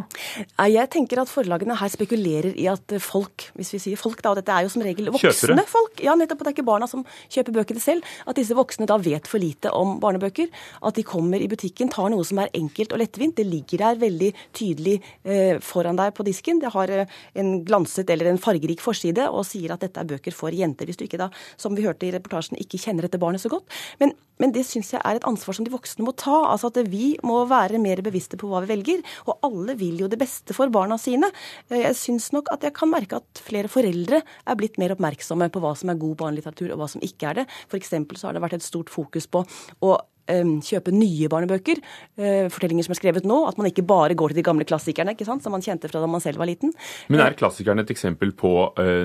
Jeg 0.69 0.89
tenker 0.93 1.21
at 1.21 1.29
forlagene 1.29 1.75
her 1.77 1.91
spekulerer 1.91 2.55
i 2.59 2.65
at 2.71 2.95
folk, 3.03 3.49
hvis 3.57 3.73
vi 3.75 3.81
sier 3.83 3.99
folk 3.99 4.21
da, 4.23 4.33
og 4.33 4.39
dette 4.39 4.53
er 4.53 4.65
jo 4.65 4.71
som 4.73 4.83
regel 4.85 5.11
voksne 5.13 5.65
folk, 5.69 6.01
ja 6.03 6.15
nettopp, 6.17 6.41
det 6.41 6.51
er 6.51 6.55
ikke 6.55 6.67
barna 6.67 6.87
som 6.89 7.03
kjøper 7.31 7.59
bøkene 7.59 7.83
selv, 7.83 8.07
at 8.25 8.39
disse 8.39 8.57
voksne 8.57 8.87
da 8.89 8.97
vet 9.01 9.29
for 9.29 9.41
lite 9.41 9.71
om 9.77 9.99
barnebøker. 10.01 10.49
At 10.87 10.97
de 10.97 11.05
kommer 11.07 11.41
i 11.41 11.49
butikken, 11.51 11.91
tar 11.93 12.09
noe 12.13 12.25
som 12.27 12.41
er 12.41 12.51
enkelt 12.57 12.95
og 12.95 13.01
lettvint. 13.03 13.37
Det 13.37 13.47
ligger 13.47 13.83
der 13.85 14.01
veldig 14.01 14.31
tydelig 14.57 14.97
eh, 15.23 15.61
foran 15.63 15.99
deg 15.99 16.15
på 16.17 16.25
disken. 16.27 16.61
Det 16.63 16.73
har 16.73 16.91
eh, 16.95 17.21
en 17.41 17.53
glanset 17.67 18.09
eller 18.09 18.31
en 18.31 18.41
fargerik 18.41 18.81
forside 18.83 19.29
og 19.29 19.45
sier 19.47 19.75
at 19.75 19.85
dette 19.85 20.01
er 20.01 20.09
bøker 20.09 20.35
for 20.35 20.53
jenter. 20.55 20.89
Hvis 20.89 20.99
du 20.99 21.05
ikke 21.05 21.21
da, 21.21 21.29
som 21.61 21.77
vi 21.77 21.85
hørte 21.85 22.09
i 22.09 22.13
reportasjen, 22.15 22.59
ikke 22.61 22.81
kjenner 22.81 23.07
dette 23.07 23.21
barnet 23.21 23.43
så 23.43 23.51
godt. 23.53 23.69
Men, 24.01 24.15
men 24.41 24.55
det 24.55 24.65
syns 24.67 24.93
jeg 24.95 25.03
er 25.05 25.19
et 25.19 25.29
ansvar 25.29 25.57
som 25.57 25.67
de 25.67 25.73
voksne 25.73 26.05
må 26.07 26.15
ta. 26.17 26.41
Altså 26.49 26.71
at 26.73 26.81
vi 26.89 27.13
må 27.27 27.43
være 27.49 27.81
mer 27.81 28.01
bevisste 28.05 28.39
på 28.41 28.49
hva 28.49 28.63
vi 28.65 28.73
velger. 28.73 29.05
og 29.29 29.37
alle 29.45 29.50
alle 29.51 29.75
vil 29.79 30.03
jo 30.03 30.09
det 30.11 30.19
beste 30.21 30.55
for 30.57 30.71
barna 30.73 30.97
sine. 31.01 31.29
Eh, 31.69 31.83
jeg 31.83 31.97
syns 31.99 32.31
nok 32.35 32.51
at 32.53 32.63
jeg 32.65 32.75
kan 32.77 32.91
merke 32.91 33.19
at 33.21 33.43
flere 33.43 33.71
foreldre 33.71 34.21
er 34.21 34.59
blitt 34.59 34.79
mer 34.81 34.95
oppmerksomme 34.95 35.51
på 35.51 35.63
hva 35.63 35.75
som 35.77 35.91
er 35.91 35.99
god 36.01 36.17
barnelitteratur, 36.23 36.73
og 36.73 36.81
hva 36.81 36.89
som 36.91 37.03
ikke 37.05 37.31
er 37.31 37.41
det. 37.41 37.49
F.eks. 37.67 37.93
så 38.15 38.29
har 38.29 38.37
det 38.37 38.45
vært 38.45 38.57
et 38.59 38.65
stort 38.65 38.91
fokus 38.93 39.27
på 39.31 39.43
å 39.83 39.93
eh, 40.31 40.53
kjøpe 40.71 40.95
nye 40.95 41.29
barnebøker. 41.31 41.83
Eh, 42.17 42.49
fortellinger 42.53 42.87
som 42.87 42.95
er 42.95 43.01
skrevet 43.01 43.27
nå. 43.29 43.43
At 43.49 43.61
man 43.61 43.69
ikke 43.69 43.85
bare 43.87 44.17
går 44.17 44.33
til 44.33 44.41
de 44.41 44.47
gamle 44.47 44.67
klassikerne 44.67 45.15
ikke 45.15 45.27
sant, 45.27 45.45
som 45.45 45.55
man 45.55 45.65
kjente 45.65 45.91
fra 45.91 46.03
da 46.03 46.09
man 46.11 46.23
selv 46.23 46.41
var 46.41 46.49
liten. 46.49 46.73
Men 47.11 47.25
er 47.25 47.37
klassikerne 47.39 47.85
et 47.85 47.93
eksempel 47.93 48.35
på 48.37 48.53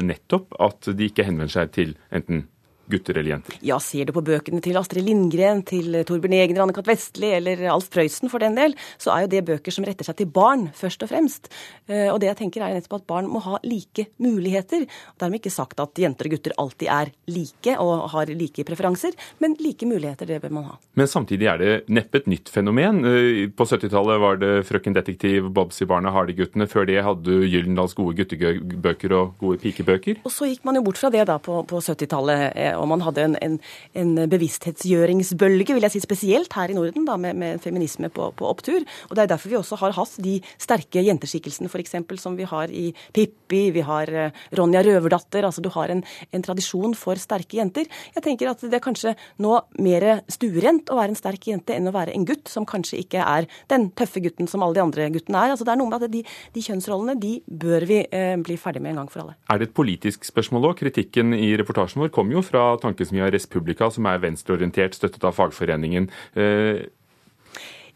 nettopp 0.06 0.54
at 0.62 0.94
de 0.96 1.10
ikke 1.10 1.26
henvender 1.26 1.52
seg 1.52 1.72
til 1.74 1.96
enten 2.14 2.46
gutter 2.90 3.18
eller 3.18 3.36
jenter? 3.36 3.58
Ja, 3.66 3.78
ser 3.82 4.08
du 4.08 4.14
på 4.16 4.24
bøkene 4.26 4.62
til 4.64 4.78
Astrid 4.80 5.06
Lindgren, 5.06 5.62
til 5.66 6.00
Torbjørn 6.06 6.36
Egner, 6.38 6.64
Anne-Cath. 6.64 6.86
Vestli 6.86 7.32
eller 7.36 7.60
Alf 7.72 7.88
Prøysen 7.92 8.30
for 8.32 8.42
den 8.42 8.56
del, 8.58 8.76
så 9.02 9.12
er 9.14 9.24
jo 9.24 9.32
det 9.34 9.44
bøker 9.48 9.74
som 9.74 9.86
retter 9.86 10.06
seg 10.06 10.20
til 10.20 10.30
barn, 10.30 10.68
først 10.76 11.02
og 11.04 11.10
fremst. 11.10 11.50
Eh, 11.90 12.08
og 12.12 12.20
det 12.22 12.30
jeg 12.30 12.40
tenker 12.42 12.64
er 12.64 12.76
nettopp 12.76 13.00
at 13.00 13.08
barn 13.10 13.30
må 13.30 13.42
ha 13.44 13.60
like 13.66 14.08
muligheter. 14.22 14.86
Dermed 15.20 15.40
ikke 15.40 15.54
sagt 15.54 15.80
at 15.82 15.98
jenter 16.00 16.28
og 16.28 16.36
gutter 16.36 16.56
alltid 16.62 16.90
er 16.92 17.12
like 17.32 17.76
og 17.82 18.08
har 18.14 18.30
like 18.32 18.66
preferanser, 18.66 19.16
men 19.42 19.56
like 19.62 19.88
muligheter, 19.88 20.28
det 20.28 20.40
bør 20.44 20.54
man 20.58 20.68
ha. 20.70 20.78
Men 20.98 21.10
samtidig 21.10 21.50
er 21.50 21.62
det 21.62 21.74
neppe 21.92 22.22
et 22.22 22.30
nytt 22.30 22.50
fenomen. 22.52 23.02
Eh, 23.06 23.42
på 23.50 23.68
70-tallet 23.68 24.22
var 24.22 24.40
det 24.42 24.52
Frøken 24.68 24.96
Detektiv, 24.96 25.50
Bobsy-barna, 25.56 26.12
Hardy-guttene. 26.14 26.68
Før 26.70 26.88
det 26.88 27.02
hadde 27.04 27.26
du 27.26 27.46
Gyldendals 27.46 27.96
gode 27.98 28.16
guttebøker 28.20 29.16
og 29.16 29.36
gode 29.42 29.60
pikebøker. 29.62 30.22
Og 30.26 30.32
så 30.32 30.50
gikk 30.50 30.64
man 30.66 30.78
jo 30.78 30.84
bort 30.86 31.00
fra 31.00 31.10
det 31.12 31.26
da 31.28 31.38
på, 31.42 31.60
på 31.68 31.82
70-tallet 31.82 32.56
og 32.80 32.88
man 32.90 33.04
hadde 33.04 33.24
en, 33.24 33.36
en, 33.42 33.58
en, 33.96 34.14
bevissthetsgjøringsbølge, 34.30 35.76
vil 35.76 35.86
jeg 35.86 35.96
si 35.96 36.02
spesielt 36.04 36.52
her 36.56 36.72
i 36.72 36.76
Norden, 36.76 37.06
da, 37.08 37.16
med, 37.20 37.38
med 37.38 37.62
feminisme 37.64 38.10
på, 38.12 38.30
på, 38.36 38.48
opptur. 38.48 38.84
Og 39.08 39.16
Det 39.16 39.24
er 39.24 39.32
derfor 39.32 39.52
vi 39.52 39.58
også 39.60 39.78
har 39.80 39.96
hatt 39.96 40.16
de 40.22 40.38
sterke 40.62 41.02
jenteskikkelsene 41.06 41.70
f.eks. 41.70 41.96
som 42.22 42.36
vi 42.38 42.48
har 42.48 42.72
i 42.72 42.88
Pippi, 43.14 43.70
vi 43.74 43.84
har 43.86 44.10
uh, 44.12 44.44
Ronja 44.56 44.82
Røverdatter. 44.86 45.46
altså 45.46 45.64
Du 45.64 45.70
har 45.74 45.92
en, 45.92 46.02
en, 46.30 46.46
tradisjon 46.46 46.94
for 46.98 47.18
sterke 47.20 47.58
jenter. 47.58 47.88
Jeg 48.14 48.24
tenker 48.24 48.52
at 48.52 48.62
det 48.62 48.78
er 48.78 48.84
kanskje 48.84 49.16
nå 49.42 49.56
mer 49.82 50.06
stuerent 50.32 50.90
å 50.90 50.98
være 51.00 51.14
en 51.14 51.18
sterk 51.18 51.48
jente 51.50 51.74
enn 51.74 51.90
å 51.90 51.94
være 51.94 52.14
en 52.14 52.26
gutt 52.28 52.50
som 52.50 52.66
kanskje 52.68 53.00
ikke 53.02 53.24
er 53.24 53.48
den 53.72 53.90
tøffe 53.96 54.22
gutten 54.24 54.50
som 54.50 54.64
alle 54.64 54.78
de 54.78 54.84
andre 54.84 55.08
guttene 55.14 55.42
er. 55.42 55.54
Altså 55.54 55.66
Det 55.66 55.74
er 55.74 55.80
noe 55.80 55.90
med 55.90 56.06
at 56.06 56.12
de, 56.12 56.22
de 56.54 56.64
kjønnsrollene 56.66 57.16
de 57.20 57.32
bør 57.46 57.86
vi 57.88 58.02
eh, 58.04 58.34
bli 58.42 58.58
ferdig 58.60 58.82
med 58.84 58.94
en 58.94 59.02
gang 59.02 59.12
for 59.12 59.24
alle. 59.24 59.36
Er 59.50 59.60
det 59.60 59.70
et 59.70 59.76
politisk 59.76 60.26
spørsmål 60.28 60.70
òg? 60.70 60.78
Kritikken 60.80 61.34
i 61.36 61.52
reportasjen 61.58 62.02
vår 62.04 62.12
kom 62.14 62.30
jo 62.34 62.42
fra 62.44 62.65
tankesmia 62.82 63.30
Respublika, 63.32 63.90
som 63.92 64.06
er 64.10 64.22
venstreorientert, 64.22 64.96
støttet 64.98 65.24
av 65.26 65.36
fagforeningen. 65.36 66.08
Eh, 66.36 66.86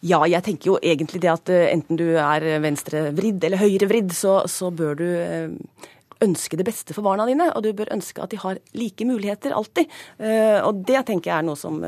ja, 0.01 0.23
jeg 0.25 0.45
tenker 0.47 0.73
jo 0.73 0.81
egentlig 0.81 1.21
det 1.25 1.33
at 1.33 1.53
eh, 1.53 1.69
enten 1.75 2.01
du 2.01 2.07
er 2.15 2.47
venstrevridd 2.65 3.45
eller 3.49 3.61
høyrevridd, 3.61 4.15
så, 4.17 4.41
så 4.51 4.71
bør 4.73 5.01
du 5.01 5.07
eh, 5.09 5.89
ønske 6.25 6.59
det 6.61 6.67
beste 6.69 6.97
for 6.97 7.05
barna 7.07 7.25
dine, 7.29 7.49
og 7.57 7.65
du 7.65 7.71
bør 7.77 7.93
ønske 7.97 8.21
at 8.21 8.33
de 8.33 8.41
har 8.41 8.61
like 8.77 9.07
muligheter 9.09 9.55
alltid. 9.57 9.89
Og 10.69 10.83
det 10.85 11.01
tenker 11.09 11.31
jeg 11.31 11.37
er 11.39 11.47
noe 11.47 11.57
som 11.57 11.79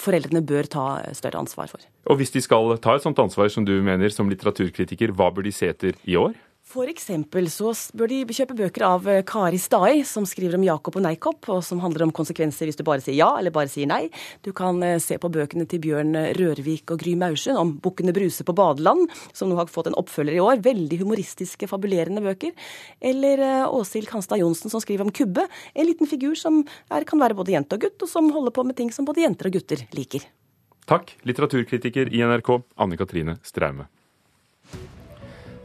foreldrene 0.00 0.40
bør 0.48 0.70
ta 0.72 0.84
større 1.12 1.42
ansvar 1.42 1.68
for. 1.68 1.84
Og 2.08 2.16
hvis 2.22 2.32
de 2.32 2.40
skal 2.40 2.72
ta 2.80 2.94
et 2.96 3.04
sånt 3.04 3.20
ansvar 3.20 3.52
som 3.52 3.66
du 3.68 3.74
mener 3.84 4.08
som 4.08 4.32
litteraturkritiker, 4.32 5.12
hva 5.12 5.28
bør 5.28 5.44
de 5.44 5.52
se 5.52 5.68
etter 5.68 5.92
i 6.08 6.16
år? 6.16 6.32
For 6.64 6.88
eksempel 6.88 7.50
så 7.52 7.74
bør 7.92 8.08
de 8.08 8.22
kjøpe 8.32 8.54
bøker 8.56 8.82
av 8.86 9.04
eh, 9.10 9.20
Kari 9.28 9.58
Stai, 9.60 10.00
som 10.08 10.24
skriver 10.24 10.56
om 10.56 10.62
Jakob 10.64 10.96
og 10.96 11.02
Neikopp, 11.04 11.44
og 11.52 11.60
som 11.66 11.82
handler 11.82 12.06
om 12.06 12.12
konsekvenser 12.16 12.70
hvis 12.70 12.78
du 12.78 12.82
bare 12.86 13.04
sier 13.04 13.18
ja 13.18 13.28
eller 13.36 13.52
bare 13.52 13.68
sier 13.68 13.90
nei. 13.90 14.08
Du 14.40 14.48
kan 14.56 14.80
eh, 14.82 14.96
se 15.02 15.18
på 15.20 15.28
bøkene 15.28 15.68
til 15.68 15.82
Bjørn 15.84 16.16
Rørvik 16.38 16.94
og 16.94 17.02
Gry 17.04 17.12
Maursund 17.20 17.60
om 17.60 17.74
Bukkene 17.84 18.14
Bruse 18.16 18.48
på 18.48 18.56
badeland, 18.56 19.12
som 19.36 19.52
nå 19.52 19.60
har 19.60 19.68
fått 19.68 19.92
en 19.92 19.98
oppfølger 20.00 20.38
i 20.38 20.42
år. 20.42 20.64
Veldig 20.64 21.02
humoristiske, 21.04 21.68
fabulerende 21.68 22.24
bøker. 22.24 22.56
Eller 23.12 23.44
eh, 23.44 23.68
Åshild 23.68 24.08
Kanstad 24.08 24.40
Johnsen 24.40 24.72
som 24.72 24.80
skriver 24.80 25.04
om 25.04 25.12
Kubbe, 25.12 25.44
en 25.76 25.90
liten 25.90 26.08
figur 26.08 26.32
som 26.40 26.62
er, 26.88 27.04
kan 27.04 27.20
være 27.20 27.36
både 27.36 27.58
jente 27.58 27.76
og 27.76 27.84
gutt, 27.84 28.00
og 28.00 28.14
som 28.16 28.32
holder 28.32 28.56
på 28.56 28.64
med 28.64 28.80
ting 28.80 28.88
som 28.88 29.04
både 29.04 29.26
jenter 29.26 29.52
og 29.52 29.60
gutter 29.60 29.84
liker. 29.92 30.24
Takk, 30.88 31.12
litteraturkritiker 31.28 32.08
i 32.08 32.24
NRK, 32.24 32.54
Anne 32.80 32.96
Katrine 32.96 33.36
Straume. 33.44 33.90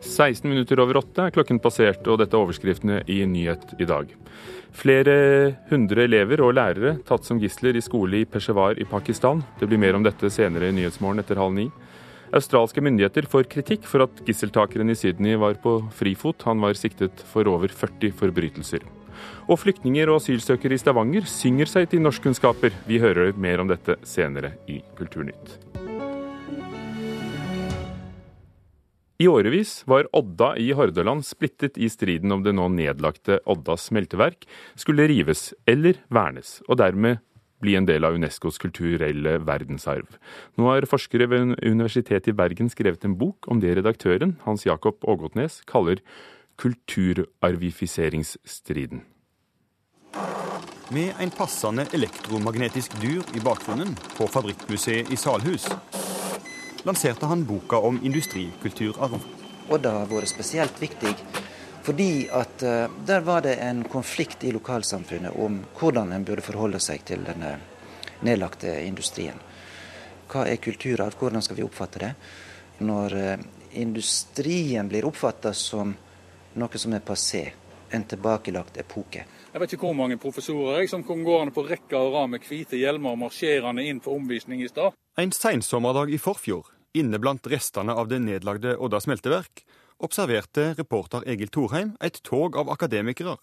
16 0.06 0.50
minutter 0.50 0.80
over 0.84 1.02
åtte 1.02 1.28
er 1.28 1.34
klokken 1.36 1.60
passert, 1.64 2.06
og 2.08 2.22
dette 2.22 2.36
er 2.36 2.44
overskriftene 2.44 3.02
i 3.10 3.22
Nyhet 3.28 3.76
i 3.80 3.88
dag. 3.90 4.12
Flere 4.76 5.16
hundre 5.72 6.06
elever 6.06 6.44
og 6.46 6.54
lærere 6.58 6.98
tatt 7.08 7.26
som 7.26 7.40
gisler 7.42 7.78
i 7.78 7.84
skole 7.84 8.22
i 8.22 8.28
Peshawar 8.30 8.78
i 8.80 8.88
Pakistan. 8.88 9.42
Det 9.60 9.68
blir 9.70 9.82
mer 9.82 9.98
om 9.98 10.06
dette 10.06 10.30
senere 10.32 10.70
i 10.70 10.76
Nyhetsmorgen 10.78 11.24
etter 11.24 11.42
halv 11.42 11.56
ni. 11.58 11.68
Australske 12.36 12.84
myndigheter 12.86 13.26
får 13.26 13.50
kritikk 13.50 13.88
for 13.90 14.06
at 14.06 14.22
gisseltakeren 14.28 14.94
i 14.94 14.98
Sydney 14.98 15.40
var 15.42 15.58
på 15.64 15.80
frifot. 15.98 16.46
Han 16.46 16.62
var 16.62 16.78
siktet 16.78 17.26
for 17.32 17.50
over 17.50 17.74
40 17.74 18.14
forbrytelser. 18.22 18.86
Og 19.50 19.58
flyktninger 19.60 20.12
og 20.12 20.22
asylsøkere 20.22 20.78
i 20.78 20.82
Stavanger 20.82 21.26
synger 21.28 21.74
seg 21.74 21.90
til 21.92 22.06
norskkunnskaper. 22.06 22.78
Vi 22.88 23.02
hører 23.02 23.34
mer 23.34 23.66
om 23.66 23.74
dette 23.74 23.98
senere 24.08 24.54
i 24.70 24.80
Kulturnytt. 25.00 25.89
I 29.20 29.28
årevis 29.28 29.82
var 29.84 30.08
Odda 30.16 30.54
i 30.56 30.72
Hordaland 30.72 31.26
splittet 31.28 31.76
i 31.76 31.92
striden 31.92 32.32
om 32.32 32.40
det 32.44 32.54
nå 32.56 32.70
nedlagte 32.72 33.44
Odda 33.52 33.76
smelteverk 33.76 34.48
skulle 34.80 35.12
rives 35.12 35.52
eller 35.68 36.00
vernes, 36.08 36.64
og 36.72 36.80
dermed 36.80 37.20
bli 37.60 37.76
en 37.76 37.84
del 37.84 38.08
av 38.08 38.16
Unescos 38.16 38.56
kulturelle 38.64 39.44
verdensarv. 39.44 40.08
Nå 40.56 40.72
har 40.72 40.88
forskere 40.88 41.28
ved 41.28 41.60
Universitetet 41.60 42.32
i 42.32 42.38
Bergen 42.40 42.72
skrevet 42.72 43.04
en 43.04 43.20
bok 43.20 43.44
om 43.52 43.60
det 43.60 43.76
redaktøren, 43.82 44.40
Hans 44.46 44.64
Jakob 44.64 45.04
Ågotnes, 45.04 45.68
kaller 45.68 46.00
kulturarvifiseringsstriden. 46.64 49.04
Med 50.96 51.12
en 51.20 51.32
passende 51.36 51.84
elektromagnetisk 51.94 52.96
dyr 53.04 53.20
i 53.36 53.40
bakgrunnen 53.44 53.92
på 54.16 54.32
Fabrikkmuseet 54.32 55.12
i 55.12 55.20
Salhus 55.20 55.68
lanserte 56.84 57.26
han 57.26 57.46
boka 57.46 57.78
om 57.78 58.00
industrikulturarv. 58.04 59.20
Odda 59.70 59.92
har 60.00 60.10
vært 60.10 60.32
spesielt 60.32 60.82
viktig 60.82 61.14
fordi 61.90 62.28
at 62.36 62.62
uh, 62.62 62.92
der 63.06 63.24
var 63.26 63.42
det 63.42 63.56
en 63.64 63.84
konflikt 63.88 64.44
i 64.44 64.52
lokalsamfunnet 64.52 65.38
om 65.40 65.62
hvordan 65.80 66.12
en 66.14 66.26
burde 66.28 66.44
forholde 66.46 66.80
seg 66.84 67.06
til 67.08 67.24
denne 67.26 67.56
nedlagte 68.28 68.74
industrien. 68.84 69.40
Hva 70.30 70.44
er 70.46 70.60
kulturarv, 70.62 71.16
hvordan 71.18 71.42
skal 71.42 71.58
vi 71.58 71.66
oppfatte 71.66 72.04
det? 72.04 72.12
Når 72.86 73.16
uh, 73.16 73.48
industrien 73.80 74.92
blir 74.92 75.08
oppfatta 75.08 75.54
som 75.56 75.96
noe 76.60 76.82
som 76.84 76.94
er 76.94 77.06
passé, 77.06 77.44
en 77.90 78.06
tilbakelagt 78.06 78.78
epoke. 78.78 79.26
Jeg 79.50 79.62
vet 79.64 79.74
ikke 79.74 79.88
hvor 79.88 79.98
mange 79.98 80.20
professorer 80.22 80.84
jeg, 80.84 80.92
som 80.92 81.04
kom 81.06 81.24
gående 81.26 81.54
på 81.56 81.64
rekke 81.66 81.98
og 81.98 82.14
rad 82.14 82.30
med 82.36 82.46
hvite 82.46 82.78
hjelmer 82.78 83.18
marsjerende 83.18 83.86
inn 83.90 84.02
for 84.04 84.20
omvisning 84.20 84.62
i 84.62 84.70
stad. 84.70 84.94
En 85.20 85.34
seinsommerdag 85.36 86.14
i 86.16 86.18
forfjor, 86.22 86.70
inne 86.96 87.20
blant 87.20 87.48
restene 87.52 87.92
av 87.92 88.08
det 88.08 88.22
nedlagde 88.24 88.78
Odda 88.80 89.02
smelteverk, 89.04 89.66
observerte 90.00 90.70
reporter 90.78 91.26
Egil 91.28 91.50
Thorheim 91.52 91.90
et 92.00 92.22
tog 92.24 92.56
av 92.56 92.72
akademikere, 92.72 93.34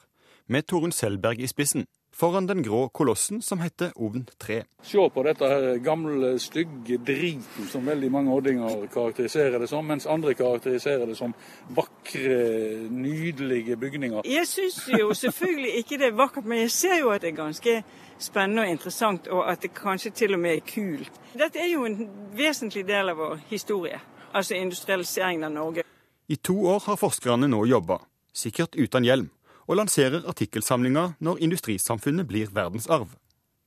med 0.49 0.65
Torunn 0.71 0.95
Selberg 0.97 1.43
i 1.45 1.51
spissen 1.51 1.85
foran 2.17 2.47
den 2.49 2.63
grå 2.65 2.87
kolossen 2.97 3.43
som 3.45 3.61
heter 3.61 3.91
Ovn 4.01 4.25
3. 4.41 4.63
Se 4.89 5.05
på 5.13 5.25
dette 5.27 5.51
her 5.51 5.67
gamle, 5.85 6.31
stygge 6.41 6.97
driten 7.05 7.69
som 7.69 7.85
veldig 7.85 8.11
mange 8.15 8.33
oddinger 8.33 8.89
karakteriserer 8.95 9.61
det 9.61 9.69
som, 9.69 9.85
mens 9.85 10.09
andre 10.09 10.33
karakteriserer 10.39 11.05
det 11.11 11.19
som 11.19 11.37
vakre, 11.77 12.41
nydelige 12.89 13.77
bygninger. 13.77 14.25
Jeg 14.25 14.49
syns 14.49 14.81
jo 14.97 15.13
selvfølgelig 15.13 15.77
ikke 15.83 16.01
det 16.01 16.09
er 16.09 16.17
vakkert, 16.25 16.49
men 16.49 16.65
jeg 16.65 16.73
ser 16.79 16.99
jo 17.03 17.13
at 17.13 17.21
det 17.21 17.35
er 17.35 17.41
ganske 17.43 17.79
spennende 18.19 18.65
og 18.65 18.71
interessant, 18.71 19.29
og 19.29 19.47
at 19.51 19.63
det 19.63 19.75
kanskje 19.77 20.13
til 20.17 20.35
og 20.37 20.43
med 20.43 20.57
er 20.57 20.67
kult. 20.67 21.21
Dette 21.37 21.61
er 21.61 21.71
jo 21.73 21.85
en 21.87 22.09
vesentlig 22.37 22.87
del 22.89 23.13
av 23.13 23.21
vår 23.21 23.39
historie, 23.51 24.01
altså 24.33 24.57
industrialiseringen 24.57 25.49
av 25.49 25.53
Norge. 25.53 25.87
I 26.29 26.37
to 26.37 26.57
år 26.67 26.83
har 26.89 26.99
forskerne 26.99 27.49
nå 27.49 27.65
jobba, 27.71 28.01
sikkert 28.35 28.77
uten 28.77 29.07
hjelm 29.07 29.31
og 29.67 29.81
lanserer 29.81 30.27
artikkelsamlinga 30.31 31.17
Når 31.19 31.41
industrisamfunnet 31.43 32.27
blir 32.27 32.53
verdensarv. 32.55 33.09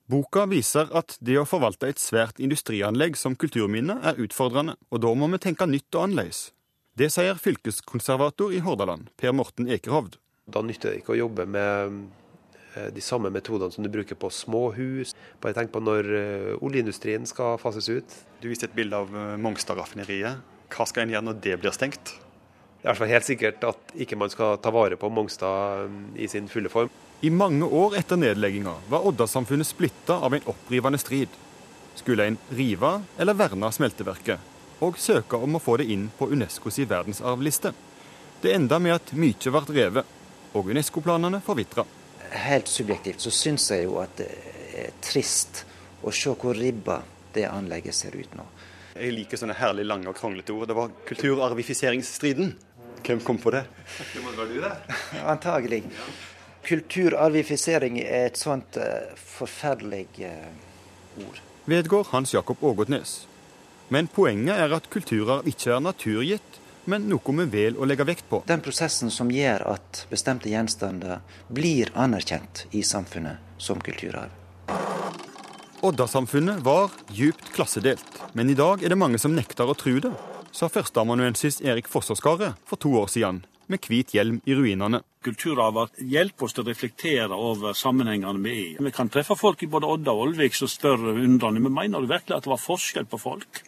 Boka 0.10 0.46
viser 0.50 0.88
at 0.96 1.18
det 1.22 1.36
å 1.38 1.46
forvalte 1.46 1.90
et 1.92 2.00
svært 2.02 2.40
industrianlegg 2.42 3.18
som 3.20 3.36
kulturminne 3.36 4.00
er 4.02 4.18
utfordrende, 4.18 4.74
og 4.90 5.04
da 5.04 5.12
må 5.14 5.28
vi 5.30 5.42
tenke 5.44 5.68
nytt 5.70 5.94
og 5.94 6.08
annerledes. 6.08 6.40
Det 6.98 7.12
sier 7.14 7.38
fylkeskonservator 7.38 8.56
i 8.56 8.64
Hordaland, 8.66 9.12
Per 9.18 9.36
Morten 9.38 9.70
Ekerhovd. 9.70 10.18
Da 10.50 10.64
nytter 10.66 10.96
det 10.96 11.04
ikke 11.04 11.14
å 11.14 11.20
jobbe 11.20 11.46
med 11.46 12.00
de 12.94 13.02
samme 13.02 13.32
metodene 13.34 13.74
som 13.74 13.84
du 13.86 13.90
bruker 13.92 14.18
på 14.20 14.30
småhus. 14.34 15.16
Bare 15.42 15.58
tenk 15.58 15.74
på 15.74 15.82
når 15.84 16.10
eh, 16.20 16.64
oljeindustrien 16.66 17.26
skal 17.30 17.58
fases 17.62 17.90
ut. 17.90 18.18
Du 18.42 18.50
viste 18.52 18.70
et 18.70 18.76
bilde 18.78 18.98
av 18.98 19.10
eh, 19.10 19.36
Mongstad-raffineriet. 19.42 20.44
Hva 20.70 20.86
skal 20.86 21.06
en 21.06 21.16
gjøre 21.16 21.28
når 21.30 21.40
det 21.44 21.58
blir 21.62 21.74
stengt? 21.76 22.14
Det 22.80 22.86
er 22.86 22.88
i 22.88 22.92
hvert 22.94 23.02
fall 23.02 23.12
helt 23.12 23.28
sikkert 23.28 23.66
at 23.68 23.94
ikke 24.06 24.16
man 24.16 24.32
skal 24.32 24.60
ta 24.64 24.72
vare 24.72 24.96
på 25.00 25.10
Mongstad 25.12 25.90
i 26.16 26.30
sin 26.32 26.48
fulle 26.48 26.72
form. 26.72 26.94
I 27.20 27.34
mange 27.34 27.68
år 27.68 27.98
etter 28.00 28.16
nedlegginga 28.16 28.78
var 28.88 29.04
Odda-samfunnet 29.10 29.68
splitta 29.68 30.22
av 30.24 30.38
en 30.38 30.46
opprivende 30.48 31.02
strid. 31.02 31.34
Skulle 32.00 32.30
en 32.30 32.38
rive 32.56 32.94
eller 33.20 33.36
verne 33.36 33.68
smelteverket, 33.76 34.40
og 34.80 34.96
søke 34.96 35.36
om 35.36 35.60
å 35.60 35.64
få 35.64 35.76
det 35.82 35.90
inn 35.92 36.08
på 36.16 36.30
Unescos 36.32 36.80
verdensarvliste. 36.80 37.74
Det 38.40 38.56
enda 38.56 38.80
med 38.80 38.96
at 38.96 39.12
mye 39.12 39.52
ble 39.52 39.66
revet, 39.76 40.16
og 40.56 40.72
Unesco-planene 40.72 41.44
forvitra. 41.44 41.84
Helt 42.30 42.68
subjektivt 42.70 43.24
så 43.26 43.32
syns 43.34 43.70
jeg 43.74 43.88
jo 43.88 43.98
at 44.04 44.16
det 44.20 44.30
er 44.80 44.96
trist 45.04 45.64
å 46.06 46.14
se 46.14 46.34
hvor 46.38 46.58
ribba 46.58 47.02
det 47.34 47.48
anlegget 47.50 47.96
ser 47.96 48.16
ut 48.16 48.36
nå. 48.38 48.46
Jeg 49.00 49.16
liker 49.16 49.40
sånne 49.40 49.56
herlig 49.56 49.86
lange 49.88 50.10
og 50.12 50.18
kronglete 50.18 50.54
ord. 50.54 50.68
Det 50.70 50.76
var 50.78 50.92
kulturarvifiseringsstriden. 51.08 52.52
Hvem 53.06 53.22
kom 53.24 53.40
på 53.40 53.54
det? 53.56 53.64
Det 54.14 54.24
må 54.24 54.34
være 54.36 54.50
du, 54.52 54.60
det. 54.66 54.74
Antagelig. 55.34 55.84
Kulturarvifisering 56.68 58.02
er 58.04 58.28
et 58.28 58.40
sånt 58.40 58.78
uh, 58.82 59.14
forferdelig 59.16 60.08
uh, 60.28 61.24
ord. 61.24 61.40
Vedgår 61.70 62.10
Hans 62.12 62.34
Jakob 62.36 62.64
Ågotnes. 62.66 63.22
Men 63.90 64.10
poenget 64.12 64.60
er 64.60 64.76
at 64.76 64.90
kulturarv 64.92 65.48
ikke 65.50 65.72
er 65.78 65.82
naturgitt, 65.82 66.60
men 66.90 67.06
noe 67.12 67.36
vi 67.42 67.46
vel 67.54 67.78
å 67.78 67.88
legge 67.88 68.08
vekt 68.10 68.26
på. 68.30 68.42
Den 68.50 68.64
prosessen 68.66 69.14
som 69.14 69.32
gjør 69.32 69.68
at 69.76 70.06
bestemte 70.10 70.50
gjenstander 70.52 71.22
blir 71.48 71.94
anerkjent 71.94 72.66
i 72.72 72.84
samfunnet 72.84 73.62
som 73.62 73.82
kulturarv. 73.82 74.34
Odda-samfunnet 75.86 76.60
var 76.66 76.92
djupt 77.16 77.54
klassedelt, 77.56 78.20
men 78.34 78.50
i 78.52 78.58
dag 78.58 78.84
er 78.84 78.92
det 78.92 79.00
mange 79.00 79.22
som 79.22 79.32
nekter 79.32 79.70
å 79.70 79.78
tro 79.80 79.96
det 80.04 80.12
sa 80.52 80.70
førsteamanuensis 80.70 81.62
Erik 81.62 81.88
Fosserskaret 81.88 82.58
for 82.66 82.82
to 82.82 82.94
år 83.00 83.08
siden, 83.12 83.44
med 83.70 83.86
hvit 83.86 84.16
hjelm 84.16 84.40
i 84.50 84.56
ruinene. 84.58 85.04
Kulturarver 85.24 85.92
hjelper 86.00 86.48
oss 86.48 86.56
til 86.56 86.64
å 86.64 86.70
reflektere 86.70 87.36
over 87.36 87.76
sammenhengene 87.78 88.42
vi 88.42 88.54
er 88.54 88.62
i. 88.62 88.86
Vi 88.88 88.94
kan 88.96 89.12
treffe 89.12 89.38
folk 89.38 89.64
i 89.64 89.70
både 89.70 89.90
Odda 89.94 90.16
og 90.16 90.30
Olvik 90.30 90.56
som 90.58 90.72
spør 90.72 91.12
undrende 91.12 91.62
men 91.62 91.76
mener 91.76 92.02
du 92.02 92.10
virkelig 92.10 92.38
at 92.38 92.48
det 92.48 92.54
var 92.54 92.64
forskjell 92.64 93.10
på 93.10 93.20
folk. 93.22 93.62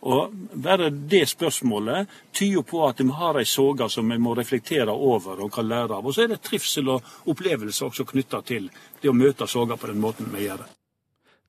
Og 0.00 0.34
Bare 0.52 0.90
det 0.90 1.24
spørsmålet 1.28 2.08
tyder 2.32 2.62
på 2.62 2.84
at 2.86 3.00
vi 3.00 3.10
har 3.14 3.38
ei 3.38 3.46
soga 3.46 3.88
som 3.88 4.08
vi 4.10 4.18
må 4.18 4.34
reflektere 4.38 4.92
over 4.94 5.42
og 5.44 5.52
kan 5.52 5.68
lære 5.68 5.98
av. 5.98 6.06
Og 6.06 6.14
så 6.14 6.24
er 6.24 6.34
det 6.34 6.42
trivsel 6.42 6.88
og 6.94 7.30
opplevelse 7.30 7.84
også 7.84 8.06
knytta 8.06 8.42
til 8.42 8.70
det 9.02 9.10
å 9.10 9.16
møte 9.16 9.46
såga 9.46 9.76
på 9.76 9.90
den 9.90 10.00
måten 10.02 10.30
vi 10.34 10.46
gjør 10.46 10.64
det. 10.64 10.68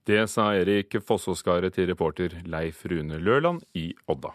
Det 0.09 0.23
sa 0.31 0.47
Erik 0.57 0.95
Fossåskaret 1.05 1.75
til 1.75 1.89
reporter 1.91 2.39
Leif 2.49 2.85
Rune 2.89 3.19
Løland 3.21 3.62
i 3.77 3.91
Odda. 4.09 4.33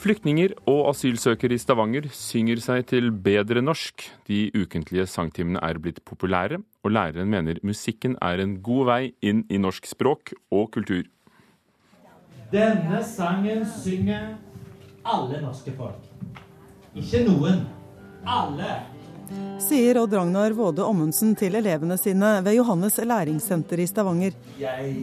Flyktninger 0.00 0.54
og 0.70 0.86
asylsøkere 0.94 1.52
i 1.52 1.60
Stavanger 1.60 2.06
synger 2.16 2.60
seg 2.64 2.86
til 2.88 3.10
bedre 3.12 3.60
norsk. 3.60 4.06
De 4.30 4.46
ukentlige 4.56 5.04
sangtimene 5.04 5.60
er 5.60 5.76
blitt 5.76 6.00
populære, 6.08 6.62
og 6.84 6.94
læreren 6.96 7.28
mener 7.28 7.60
musikken 7.62 8.16
er 8.24 8.40
en 8.40 8.54
god 8.64 8.86
vei 8.88 9.02
inn 9.20 9.42
i 9.52 9.60
norsk 9.60 9.90
språk 9.90 10.32
og 10.48 10.70
kultur. 10.72 11.04
Denne 12.50 13.02
sangen 13.04 13.66
synger 13.68 14.38
alle 15.04 15.42
norske 15.44 15.76
folk. 15.76 16.08
Ikke 16.96 17.20
noen. 17.28 17.66
Alle 18.24 18.80
sier 19.62 20.00
Odd 20.00 20.14
Ragnar 20.16 20.54
Våde 20.58 20.82
Ommundsen 20.82 21.36
til 21.38 21.54
elevene 21.60 21.94
sine 22.00 22.38
ved 22.42 22.56
Johannes 22.56 22.98
læringssenter 22.98 23.78
i 23.78 23.86
Stavanger. 23.86 24.34
Jeg 24.58 24.96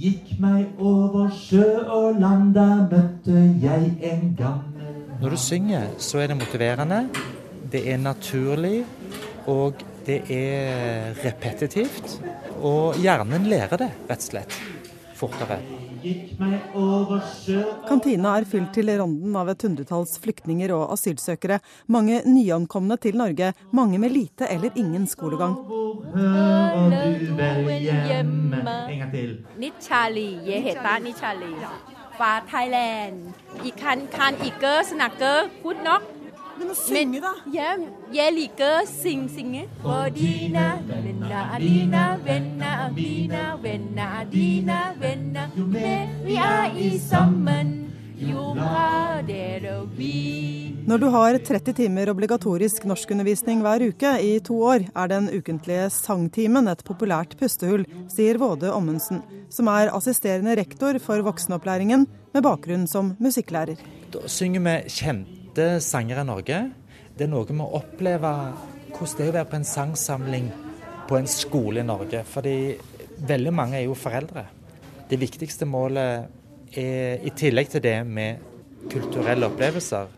gikk 0.00 0.36
meg 0.42 0.80
over 0.82 1.30
sjø 1.30 1.66
og 1.86 2.18
land, 2.20 2.54
der 2.56 2.86
møtte 2.90 3.42
jeg 3.62 3.92
en 4.10 4.32
gammel 4.38 5.20
Når 5.20 5.32
du 5.32 5.38
synger, 5.40 5.86
så 5.98 6.20
er 6.20 6.32
det 6.32 6.36
motiverende, 6.36 7.06
det 7.72 7.84
er 7.92 7.96
naturlig, 7.96 8.84
og 9.46 9.80
det 10.06 10.20
er 10.30 11.16
repetitivt. 11.24 12.18
Og 12.60 12.98
hjernen 13.00 13.48
lærer 13.48 13.80
det, 13.80 13.90
rett 14.10 14.22
og 14.22 14.30
slett, 14.30 14.58
fortere. 15.16 15.60
Kantina 17.88 18.36
er 18.38 18.46
fylt 18.46 18.72
til 18.76 18.90
randen 19.00 19.36
av 19.38 19.48
et 19.50 19.62
hundretalls 19.66 20.18
flyktninger 20.22 20.72
og 20.76 20.92
asylsøkere. 20.94 21.58
Mange 21.90 22.20
nyankomne 22.26 22.96
til 23.02 23.18
Norge, 23.18 23.52
mange 23.72 23.98
med 23.98 24.14
lite 24.14 24.46
eller 24.50 24.70
ingen 24.76 25.06
skolegang. 25.10 25.56
En 28.90 28.98
gang 28.98 29.12
til. 29.12 29.38
Fra 32.16 32.40
Thailand. 32.48 33.32
Jeg 33.64 33.72
kan, 33.76 34.06
kan 34.12 34.34
ikke 34.44 34.72
snakke 34.88 35.32
godt 35.62 35.84
nok. 35.84 36.15
Du 36.56 36.64
å 36.72 36.74
synge, 36.78 37.20
da. 37.20 37.32
Ja, 37.52 37.74
jeg 38.14 38.32
liker 38.32 38.78
å 38.78 38.84
synge. 38.88 39.28
synge. 39.36 39.64
For 39.82 40.08
dine 40.14 40.66
venner 40.88 41.34
er 41.36 41.58
dine 41.60 42.04
venner, 42.24 42.86
dine 42.96 43.42
venner 43.62 44.20
er 44.20 44.30
dine 44.32 44.78
venner. 45.00 45.50
Jo 45.56 45.66
mer 45.66 46.08
vi 46.24 46.38
er 46.40 46.78
i 46.80 46.96
sammen, 46.98 47.74
jo 48.16 48.54
bra 48.56 49.20
det 49.26 49.60
blir. 49.96 50.56
Når 50.86 51.00
du 51.02 51.06
har 51.10 51.36
30 51.42 51.74
timer 51.74 52.08
obligatorisk 52.12 52.84
norskundervisning 52.86 53.58
hver 53.64 53.82
uke 53.88 54.12
i 54.22 54.36
to 54.38 54.54
år, 54.62 54.84
er 54.94 55.08
den 55.10 55.26
ukentlige 55.34 55.88
sangtimen 55.90 56.70
et 56.70 56.84
populært 56.86 57.34
pustehull, 57.40 57.82
sier 58.12 58.38
Våde 58.38 58.70
Ommundsen, 58.70 59.18
som 59.50 59.66
er 59.72 59.90
assisterende 59.90 60.54
rektor 60.56 61.00
for 61.02 61.26
voksenopplæringen 61.26 62.06
med 62.06 62.46
bakgrunn 62.46 62.86
som 62.86 63.16
musikklærer. 63.18 63.82
Da 64.14 64.22
synger 64.30 64.62
vi 64.62 64.76
kjente 65.00 65.35
beste 65.56 65.80
sangere 65.80 66.20
i 66.20 66.28
Norge. 66.28 66.56
Det 67.16 67.24
er 67.24 67.30
noe 67.32 67.54
med 67.56 67.64
å 67.64 67.78
oppleve 67.78 68.32
hvordan 68.92 69.16
det 69.16 69.24
er 69.24 69.30
å 69.30 69.36
være 69.36 69.48
på 69.48 69.56
en 69.56 69.64
sangsamling 69.64 70.50
på 71.08 71.16
en 71.16 71.28
skole 71.28 71.80
i 71.80 71.86
Norge. 71.86 72.20
Fordi 72.28 72.76
veldig 73.16 73.52
mange 73.52 73.78
er 73.78 73.86
jo 73.86 73.96
foreldre. 73.96 74.44
Det 75.08 75.16
viktigste 75.20 75.64
målet 75.64 76.28
er, 76.76 77.24
i 77.24 77.32
tillegg 77.32 77.72
til 77.72 77.82
det 77.82 77.96
med 78.04 78.44
kulturelle 78.92 79.48
opplevelser, 79.48 80.12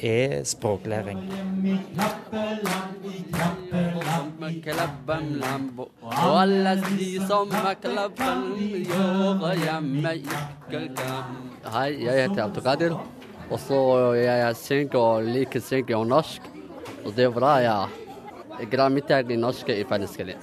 er 0.00 0.40
språklæring. 0.48 1.20
Hei, 11.70 11.88
jeg 12.00 12.22
heter 12.24 12.44
Abdulkadir. 12.48 13.00
Og 13.50 13.58
så 13.58 13.80
jeg 14.14 14.56
synger 14.60 14.98
og 15.00 15.26
liker 15.26 15.62
å 15.62 15.66
synge 15.66 15.98
om 15.98 16.08
norsk. 16.10 16.46
Og 17.04 17.12
det 17.16 17.26
er 17.26 17.34
bra 17.34 17.56
ja. 17.64 17.78
jeg 18.60 18.70
greier 18.70 18.94
mitt 18.94 19.10
i 19.10 19.38
norsk 19.38 19.72
i 19.74 19.82
vanskelig. 19.88 20.36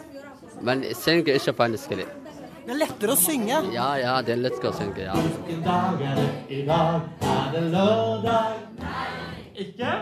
Men 0.62 0.84
jeg 0.84 0.98
synger 1.00 1.38
ikke 1.40 1.56
vanskelig. 1.58 2.08
Det 2.68 2.74
er 2.76 2.82
lettere 2.82 3.14
å 3.14 3.20
synge? 3.20 3.62
Ja, 3.72 3.94
ja, 3.96 4.18
det 4.26 4.34
er 4.34 4.42
lettere 4.42 4.74
å 4.74 4.76
synge, 4.76 5.06
ja. 5.06 5.14
Hvilken 5.16 5.62
dag 5.64 6.02
er 6.04 6.18
det, 6.20 6.26
i 6.52 6.66
dag 6.68 7.06
er 7.24 7.46
det 7.54 7.62
lørdag. 7.72 8.58
Nei. 8.82 9.06
Ikke? 9.58 9.94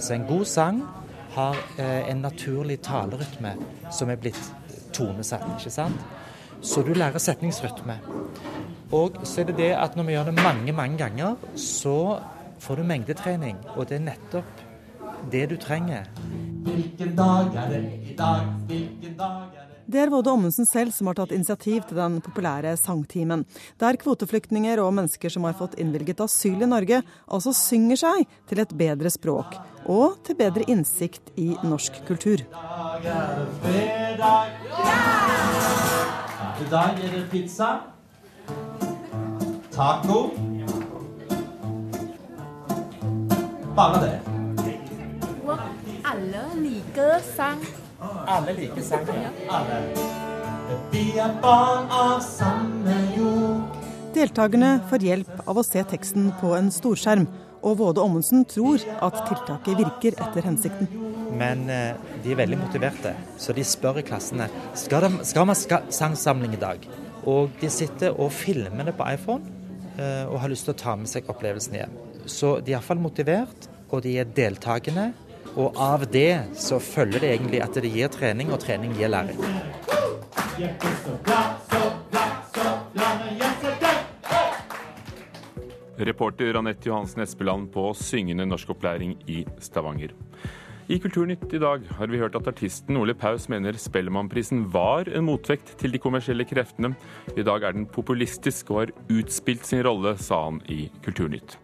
Så 0.00 0.14
en 0.16 0.24
god 0.26 0.46
sang 0.48 0.80
har 1.34 1.58
eh, 1.76 2.08
en 2.10 2.24
naturlig 2.24 2.80
talerytme 2.82 3.52
som 3.92 4.08
er 4.08 4.16
blitt 4.22 4.40
tonesatt, 4.96 5.44
ikke 5.58 5.74
sant? 5.74 6.00
Så 6.64 6.82
du 6.82 6.94
lærer 6.96 7.20
setningsrytme. 7.20 7.98
Og 8.92 9.20
så 9.22 9.40
er 9.42 9.50
det 9.50 9.56
det 9.60 9.70
at 9.78 9.96
når 9.96 10.08
vi 10.08 10.16
gjør 10.16 10.30
det 10.30 10.42
mange, 10.42 10.72
mange 10.72 10.98
ganger, 10.98 11.36
så 11.54 12.18
får 12.58 12.80
du 12.80 12.88
mengdetrening. 12.90 13.56
Og 13.76 13.88
det 13.88 14.00
er 14.00 14.06
nettopp 14.10 14.64
det 15.30 15.46
du 15.50 15.56
trenger. 15.60 16.10
Hvilken 16.66 17.16
dag 17.16 17.54
er 17.56 17.74
det 17.74 17.82
i 18.10 18.14
dag? 18.18 18.46
Hvilken 18.66 19.18
dag 19.18 19.42
er 19.54 19.64
det 19.64 19.70
det 19.90 19.98
er 19.98 20.10
Våde 20.12 20.30
Ommundsen 20.30 20.68
selv 20.68 20.92
som 20.94 21.08
har 21.10 21.16
tatt 21.18 21.32
initiativ 21.34 21.82
til 21.88 21.98
den 21.98 22.20
populære 22.22 22.76
sangtimen, 22.78 23.42
der 23.82 23.98
kvoteflyktninger 23.98 24.78
og 24.78 24.92
mennesker 24.94 25.32
som 25.34 25.48
har 25.48 25.56
fått 25.58 25.74
innvilget 25.82 26.22
asyl 26.22 26.62
i 26.62 26.68
Norge, 26.70 27.00
altså 27.26 27.50
synger 27.56 27.98
seg 27.98 28.22
til 28.46 28.62
et 28.62 28.76
bedre 28.78 29.10
språk 29.10 29.58
og 29.90 30.20
til 30.28 30.38
bedre 30.38 30.62
innsikt 30.70 31.32
i 31.34 31.56
norsk 31.66 32.04
kultur. 32.06 32.38
I 32.38 32.46
dag 32.54 33.10
er 33.16 33.34
det 33.40 33.48
fredag. 33.64 34.46
I 36.60 36.70
dag 36.70 37.02
er 37.08 37.16
det 37.16 37.24
pizza. 37.32 37.99
Taco. 39.80 40.30
Bare 43.76 44.00
det. 44.02 44.18
Alle 46.04 46.42
liker 46.56 47.22
sang. 47.24 47.62
Alle 48.26 48.52
liker 48.58 48.82
sang. 48.84 49.06
Alle. 49.48 49.78
Vi 50.92 51.04
er 51.16 51.32
barn 51.40 51.88
av 51.96 52.18
samme 52.26 52.96
jord. 53.14 53.78
Deltakerne 54.12 54.74
får 54.90 55.06
hjelp 55.06 55.30
av 55.46 55.62
å 55.62 55.64
se 55.64 55.80
teksten 55.94 56.28
på 56.42 56.50
en 56.58 56.68
storskjerm, 56.74 57.24
og 57.64 57.78
Våde 57.78 58.04
Ommundsen 58.04 58.44
tror 58.52 58.84
at 59.00 59.16
tiltaket 59.30 59.78
virker 59.78 60.18
etter 60.26 60.44
hensikten. 60.44 60.90
Men 61.40 61.62
eh, 61.72 61.94
de 62.20 62.34
er 62.34 62.42
veldig 62.42 62.58
motiverte, 62.66 63.14
så 63.40 63.56
de 63.56 63.64
spør 63.64 64.02
i 64.02 64.04
klassene 64.04 64.50
skal 64.74 65.08
de 65.08 65.24
skal 65.30 65.48
vi 65.48 65.56
ha 65.72 65.80
sangsamling 66.02 66.58
i 66.58 66.60
dag. 66.66 66.84
Og 67.24 67.56
de 67.64 67.72
sitter 67.72 68.12
og 68.12 68.28
filmer 68.42 68.84
det 68.84 68.96
på 69.00 69.08
iPhone 69.08 69.56
og 69.98 70.36
har 70.42 70.52
lyst 70.52 70.68
til 70.68 70.74
å 70.74 70.80
ta 70.80 70.94
med 70.96 71.10
seg 71.10 71.26
opplevelsen 71.28 71.74
hjem. 71.76 71.96
Så 72.30 72.58
de 72.60 72.72
er 72.72 72.78
iallfall 72.78 73.00
motivert, 73.02 73.68
og 73.90 74.04
de 74.04 74.14
er 74.22 74.30
deltakende. 74.36 75.10
Og 75.58 75.76
av 75.82 76.06
det 76.12 76.54
så 76.54 76.78
følger 76.78 77.24
det 77.24 77.32
egentlig 77.34 77.62
at 77.64 77.74
det 77.74 77.90
gir 77.90 78.12
trening, 78.14 78.52
og 78.54 78.62
trening 78.62 78.94
gir 78.98 79.10
læring. 79.10 79.40
Reporter 86.00 86.56
Anette 86.56 86.88
Johansen 86.88 87.22
Espeland 87.22 87.72
på 87.74 87.90
syngende 87.98 88.46
norskopplæring 88.48 89.18
i 89.28 89.42
Stavanger. 89.60 90.14
I 90.90 90.96
Kulturnytt 90.98 91.52
i 91.54 91.58
dag 91.62 91.84
har 92.00 92.08
vi 92.10 92.18
hørt 92.18 92.34
at 92.34 92.48
artisten 92.50 92.96
Ole 92.98 93.14
Paus 93.14 93.44
mener 93.52 93.76
Spellemannprisen 93.78 94.64
var 94.74 95.06
en 95.06 95.22
motvekt 95.28 95.76
til 95.78 95.92
de 95.94 96.00
kommersielle 96.02 96.42
kreftene. 96.42 96.96
I 97.38 97.44
dag 97.46 97.62
er 97.62 97.76
den 97.76 97.84
populistisk 97.86 98.72
og 98.74 98.80
har 98.80 98.90
utspilt 99.20 99.68
sin 99.68 99.84
rolle, 99.86 100.16
sa 100.18 100.40
han 100.48 100.58
i 100.66 100.88
Kulturnytt. 101.04 101.54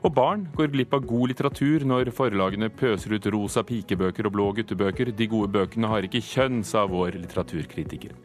Og 0.00 0.14
barn 0.16 0.46
går 0.56 0.72
glipp 0.72 0.96
av 0.96 1.04
god 1.10 1.28
litteratur 1.28 1.84
når 1.84 2.08
forlagene 2.16 2.70
pøser 2.72 3.18
ut 3.18 3.28
rosa 3.34 3.66
pikebøker 3.68 4.30
og 4.30 4.32
blå 4.38 4.46
guttebøker. 4.56 5.12
De 5.12 5.28
gode 5.28 5.52
bøkene 5.52 5.90
har 5.92 6.08
ikke 6.08 6.24
kjønn, 6.24 6.62
sa 6.64 6.86
vår 6.88 7.20
litteraturkritiker. 7.20 8.16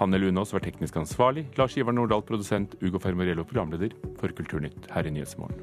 Hanne 0.00 0.18
Lunås 0.18 0.50
var 0.56 0.66
teknisk 0.66 0.98
ansvarlig, 0.98 1.46
Lars 1.60 1.78
Ivar 1.78 1.94
Nordahl 1.94 2.26
produsent, 2.26 2.74
Ugo 2.82 2.98
Fermariello 2.98 3.46
programleder 3.46 3.94
for 4.18 4.34
Kulturnytt 4.34 4.90
her 4.90 5.06
i 5.06 5.14
Nyhetsmorgen. 5.14 5.62